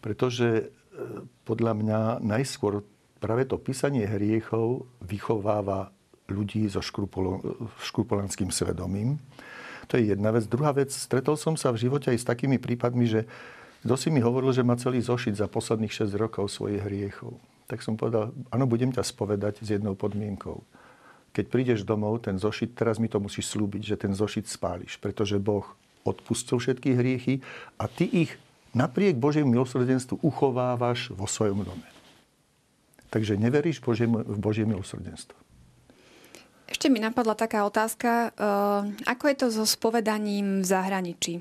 [0.04, 2.84] pretože uh, podľa mňa najskôr
[3.24, 5.96] práve to písanie hriechov vychováva
[6.30, 6.82] ľudí so
[7.82, 9.22] škrupulánským svedomím.
[9.90, 10.50] To je jedna vec.
[10.50, 13.30] Druhá vec, stretol som sa v živote aj s takými prípadmi, že
[13.86, 17.38] kto si mi hovoril, že má celý zošiť za posledných 6 rokov svojich hriechov.
[17.70, 20.66] Tak som povedal, áno, budem ťa spovedať s jednou podmienkou.
[21.38, 25.38] Keď prídeš domov, ten zošit, teraz mi to musíš slúbiť, že ten zošit spáliš, pretože
[25.38, 25.70] Boh
[26.02, 27.46] odpustil všetky hriechy
[27.78, 28.34] a ty ich
[28.74, 31.88] napriek Božiemu milosrdenstvu uchovávaš vo svojom dome.
[33.14, 35.38] Takže neveríš v Božie milosrdenstvo.
[36.66, 38.34] Ešte mi napadla taká otázka.
[39.06, 41.34] Ako je to so spovedaním v zahraničí?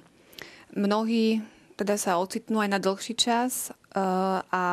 [0.76, 1.42] mnohí
[1.74, 4.00] teda sa ocitnú aj na dlhší čas eh,
[4.40, 4.64] a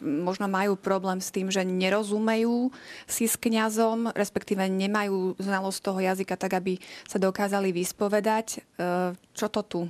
[0.00, 2.68] možno majú problém s tým, že nerozumejú
[3.08, 6.76] si s kňazom, respektíve nemajú znalosť toho jazyka tak, aby
[7.08, 8.60] sa dokázali vyspovedať.
[8.60, 9.80] Eh, čo to tu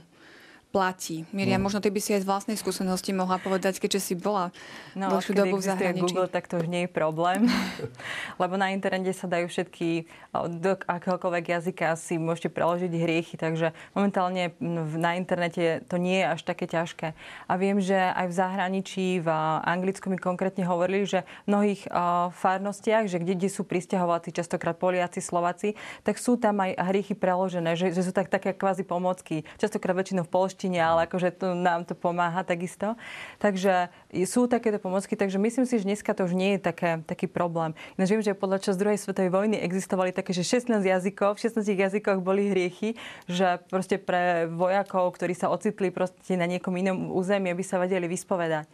[0.72, 1.28] platí.
[1.36, 1.68] Miriam, no.
[1.68, 4.48] možno ty by si aj z vlastnej skúsenosti mohla povedať, keďže si bola
[4.96, 6.16] no, dlhšiu dobu v zahraničí.
[6.16, 7.44] Google, tak to už nie je problém.
[8.42, 10.08] Lebo na internete sa dajú všetky,
[10.56, 14.56] do akéhokoľvek jazyka si môžete preložiť hriechy, takže momentálne
[14.96, 17.12] na internete to nie je až také ťažké.
[17.46, 19.28] A viem, že aj v zahraničí, v
[19.68, 21.84] Anglicku mi konkrétne hovorili, že v mnohých
[22.32, 27.76] farnostiach, že kde, kde sú pristahovalci, častokrát Poliaci, Slováci, tak sú tam aj hriechy preložené,
[27.76, 29.44] že, že sú tak, také kvázi pomocky.
[29.60, 32.94] Častokrát väčšinou v polštine angličtine, ale akože to, nám to pomáha takisto.
[33.42, 33.90] Takže
[34.26, 37.74] sú takéto pomocky, takže myslím si, že dneska to už nie je také, taký problém.
[37.98, 41.66] Ináč viem, že podľa čas druhej svetovej vojny existovali také, že 16 jazykov, v 16
[41.66, 42.94] jazykoch boli hriechy,
[43.26, 48.06] že proste pre vojakov, ktorí sa ocitli proste na niekom inom území, aby sa vedeli
[48.06, 48.70] vyspovedať.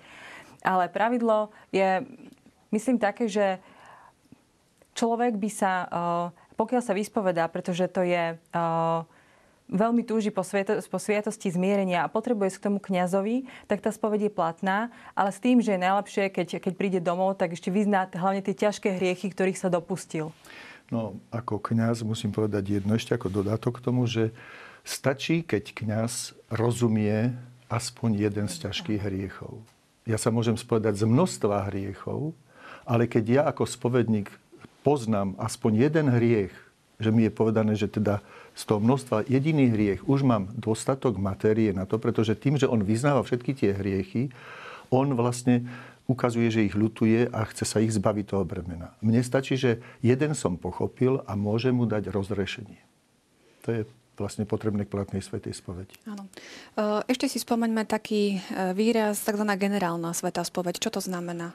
[0.61, 2.03] Ale pravidlo je,
[2.74, 3.62] myslím také, že
[4.99, 6.26] človek by sa, eh,
[6.59, 9.07] pokiaľ sa vyspovedá, pretože to je uh,
[9.69, 14.29] veľmi túži po, svieto, po sviatosti zmierenia a potrebuje k tomu kňazovi, tak tá spoveď
[14.29, 18.09] je platná, ale s tým, že je najlepšie, keď, keď príde domov, tak ešte vyzná
[18.11, 20.33] hlavne tie ťažké hriechy, ktorých sa dopustil.
[20.89, 24.33] No, ako kňaz musím povedať jedno ešte ako dodatok k tomu, že
[24.89, 27.37] stačí, keď kňaz rozumie
[27.69, 29.61] aspoň jeden z ťažkých hriechov.
[30.09, 32.33] Ja sa môžem spovedať z množstva hriechov,
[32.89, 34.33] ale keď ja ako spovedník
[34.81, 36.57] poznám aspoň jeden hriech,
[36.97, 38.25] že mi je povedané, že teda
[38.59, 42.82] z toho množstva jediný hriech už mám dostatok matérie na to, pretože tým, že on
[42.82, 44.34] vyznáva všetky tie hriechy,
[44.90, 45.70] on vlastne
[46.11, 48.96] ukazuje, že ich ľutuje a chce sa ich zbaviť toho bremena.
[48.98, 52.80] Mne stačí, že jeden som pochopil a môže mu dať rozrešenie.
[53.62, 53.80] To je
[54.18, 55.94] vlastne potrebné k platnej svetej spovedi.
[56.09, 56.26] Áno.
[56.26, 59.44] E, ešte si spomeňme taký e, výraz, tzv.
[59.54, 60.82] generálna svetá spoveď.
[60.82, 61.54] Čo to znamená?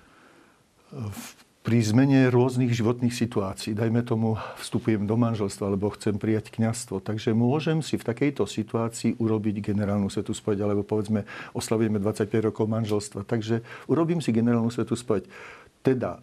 [0.94, 7.00] V pri zmene rôznych životných situácií, dajme tomu, vstupujem do manželstva, alebo chcem prijať kňazstvo,
[7.00, 11.24] takže môžem si v takejto situácii urobiť generálnu svetú spoveď, alebo povedzme,
[11.56, 15.24] oslavujeme 25 rokov manželstva, takže urobím si generálnu svetú spoveď.
[15.80, 16.20] Teda,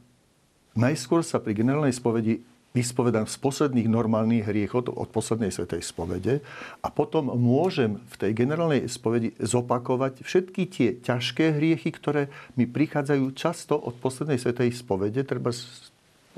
[0.76, 6.38] najskôr sa pri generálnej spovedi vyspovedám z posledných normálnych hriechov od poslednej svetej spovede
[6.80, 13.24] a potom môžem v tej generálnej spovedi zopakovať všetky tie ťažké hriechy, ktoré mi prichádzajú
[13.34, 15.50] často od poslednej svetej spovede, treba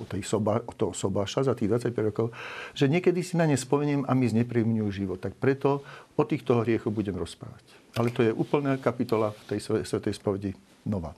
[0.00, 2.26] od, tej soba, od toho sobáša za tých 25 rokov,
[2.72, 5.20] že niekedy si na ne spomeniem a mi znepríjemňujú život.
[5.20, 5.84] Tak preto
[6.16, 7.64] o týchto hriechoch budem rozprávať.
[7.92, 10.56] Ale to je úplná kapitola v tej svetej spovedi
[10.88, 11.12] nová.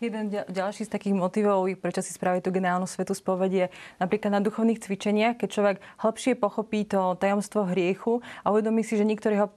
[0.00, 3.68] Jeden ďalší z takých motivov, prečo si spraviť tú generálnu svetu spovedie,
[4.00, 9.04] napríklad na duchovných cvičeniach, keď človek hlbšie pochopí to tajomstvo hriechu a uvedomí si, že
[9.04, 9.52] niektoré jeho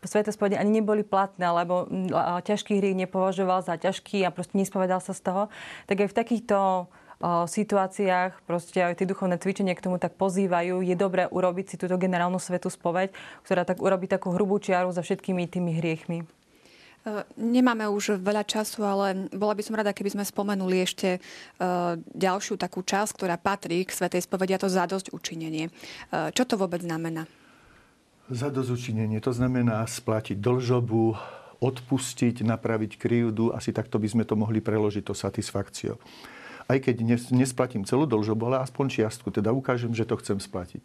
[0.00, 1.92] sveté spovede ani neboli platné, lebo
[2.40, 5.42] ťažký hriech nepovažoval za ťažký a proste nespovedal sa z toho,
[5.84, 6.88] tak aj v takýchto
[7.52, 12.00] situáciách, proste aj tie duchovné cvičenia k tomu tak pozývajú, je dobré urobiť si túto
[12.00, 13.12] generálnu svetú spoveď,
[13.44, 16.24] ktorá tak urobí takú hrubú čiaru za všetkými tými hriechmi.
[17.02, 21.20] E, nemáme už veľa času, ale bola by som rada, keby sme spomenuli ešte e,
[21.98, 25.66] ďalšiu takú časť, ktorá patrí k Svetej spovedi, a to zadosť učinenie.
[25.66, 25.70] E,
[26.30, 27.26] čo to vôbec znamená?
[28.30, 31.18] Zadosť učinenie, to znamená splatiť dlžobu,
[31.58, 35.98] odpustiť, napraviť krivdu, asi takto by sme to mohli preložiť, to satisfakciou.
[36.70, 37.02] Aj keď
[37.34, 40.82] nesplatím celú dlžobu, ale aspoň čiastku, teda ukážem, že to chcem splatiť.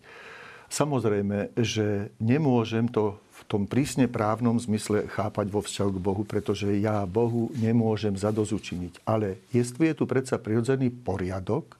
[0.67, 6.73] Samozrejme, že nemôžem to v tom prísne právnom zmysle chápať vo vzťahu k Bohu, pretože
[6.81, 9.05] ja Bohu nemôžem zadozučiniť.
[9.05, 11.77] Ale jestvuje tu predsa prirodzený poriadok,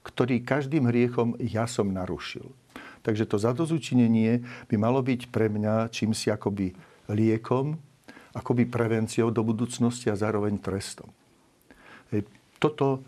[0.00, 2.48] ktorý každým hriechom ja som narušil.
[3.04, 4.40] Takže to zadozučinenie
[4.72, 6.72] by malo byť pre mňa čím si akoby
[7.12, 7.76] liekom,
[8.32, 11.12] akoby prevenciou do budúcnosti a zároveň trestom.
[12.58, 13.04] Toto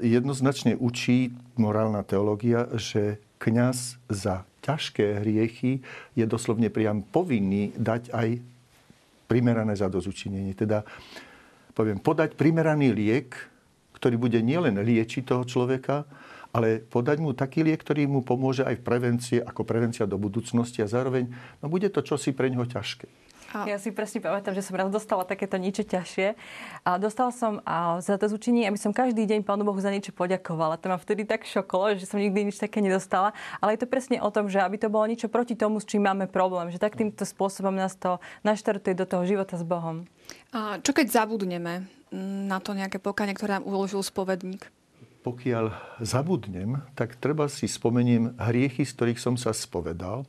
[0.00, 5.82] jednoznačne učí morálna teológia, že kňaz za ťažké hriechy
[6.14, 8.28] je doslovne priam povinný dať aj
[9.26, 10.54] primerané zadozučinenie.
[10.54, 10.86] Teda
[11.74, 13.34] poviem, podať primeraný liek,
[13.98, 16.06] ktorý bude nielen liečiť toho človeka,
[16.50, 20.82] ale podať mu taký liek, ktorý mu pomôže aj v prevencie, ako prevencia do budúcnosti
[20.82, 21.30] a zároveň
[21.62, 23.19] no bude to čosi pre ňoho ťažké.
[23.50, 23.66] A...
[23.66, 26.38] Ja si presne pamätám, že som raz dostala takéto niečo ťažšie.
[26.86, 30.14] A dostala som a za to zúčenie, aby som každý deň Pánu Bohu za niečo
[30.14, 30.78] poďakovala.
[30.78, 33.34] To ma vtedy tak šokolo, že som nikdy nič také nedostala.
[33.58, 36.06] Ale je to presne o tom, že aby to bolo niečo proti tomu, s čím
[36.06, 36.70] máme problém.
[36.70, 40.06] Že tak týmto spôsobom nás to naštartuje do toho života s Bohom.
[40.54, 41.90] A čo keď zabudneme
[42.46, 44.70] na to nejaké pokanie, ktoré nám uložil spovedník?
[45.20, 50.24] Pokiaľ zabudnem, tak treba si spomeniem hriechy, z ktorých som sa spovedal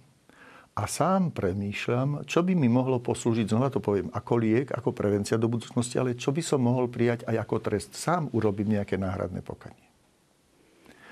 [0.81, 5.37] a sám premýšľam, čo by mi mohlo poslúžiť, znova to poviem, ako liek, ako prevencia
[5.37, 7.93] do budúcnosti, ale čo by som mohol prijať aj ako trest.
[7.93, 9.85] Sám urobím nejaké náhradné pokanie.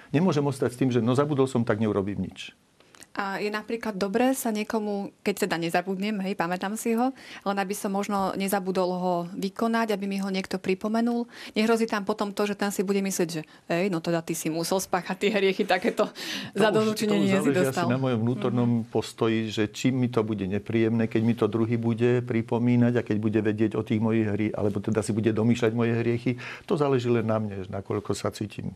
[0.09, 2.57] Nemôžem ostať s tým, že no zabudol som, tak neurobím nič.
[3.20, 7.11] A je napríklad dobré sa niekomu, keď teda nezabudnem, hej, pamätám si ho,
[7.43, 11.28] len aby som možno nezabudol ho vykonať, aby mi ho niekto pripomenul.
[11.51, 14.47] Nehrozí tam potom to, že tam si bude myslieť, že hej, no teda ty si
[14.47, 16.07] musel spáchať tie hriechy, takéto
[16.55, 17.91] zadozučenie si dostal.
[17.91, 18.93] asi na mojom vnútornom mm-hmm.
[18.95, 23.17] postoji, že čím mi to bude nepríjemné, keď mi to druhý bude pripomínať a keď
[23.20, 27.11] bude vedieť o tých mojich hry, alebo teda si bude domýšľať moje hriechy, to záleží
[27.11, 28.72] len na mne, nakoľko sa cítim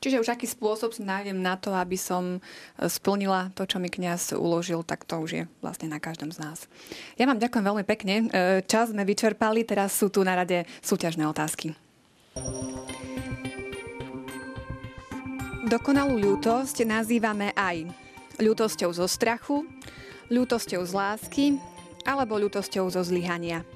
[0.00, 2.40] Čiže už aký spôsob si nájdem na to, aby som e,
[2.86, 6.68] splnila to, čo mi kňaz uložil, tak to už je vlastne na každom z nás.
[7.16, 8.14] Ja vám ďakujem veľmi pekne.
[8.28, 11.72] E, čas sme vyčerpali, teraz sú tu na rade súťažné otázky.
[15.66, 17.90] Dokonalú ľútosť nazývame aj
[18.38, 19.66] ľútosťou zo strachu,
[20.30, 21.46] ľútosťou z lásky
[22.06, 23.66] alebo ľútosťou zo zlyhania.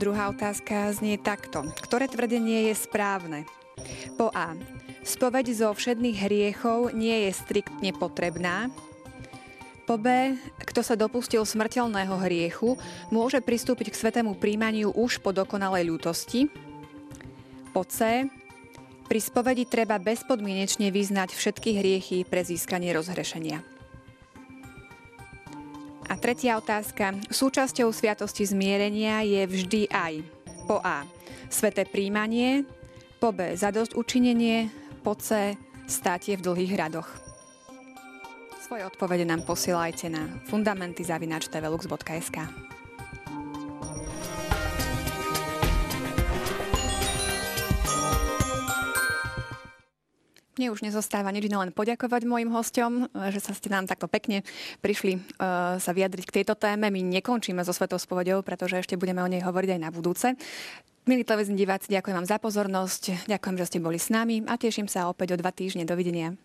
[0.00, 1.60] Druhá otázka znie takto.
[1.84, 3.44] Ktoré tvrdenie je správne?
[4.16, 4.56] Po A.
[5.04, 8.72] Spoveď zo všetných hriechov nie je striktne potrebná.
[9.84, 10.40] Po B.
[10.64, 12.80] Kto sa dopustil smrteľného hriechu,
[13.12, 16.48] môže pristúpiť k svetému príjmaniu už po dokonalej ľútosti.
[17.76, 18.24] Po C.
[19.04, 23.60] Pri spovedi treba bezpodmienečne vyznať všetky hriechy pre získanie rozhrešenia.
[26.10, 27.14] A tretia otázka.
[27.30, 30.26] Súčasťou sviatosti zmierenia je vždy aj
[30.66, 31.06] po A.
[31.46, 32.66] Sveté príjmanie,
[33.22, 33.54] po B.
[33.54, 34.74] Zadosť učinenie,
[35.06, 35.54] po C.
[35.86, 37.06] Státie v dlhých radoch.
[38.58, 42.69] Svoje odpovede nám posielajte na fundamenty.tvlux.sk.
[50.60, 54.44] Mne už nezostáva nič len poďakovať mojim hostom, že sa ste nám takto pekne
[54.84, 56.92] prišli uh, sa vyjadriť k tejto téme.
[56.92, 60.36] My nekončíme so Svetou spovedou, pretože ešte budeme o nej hovoriť aj na budúce.
[61.08, 64.84] Milí televízni diváci, ďakujem vám za pozornosť, ďakujem, že ste boli s nami a teším
[64.84, 65.88] sa opäť o dva týždne.
[65.88, 66.36] Dovidenia.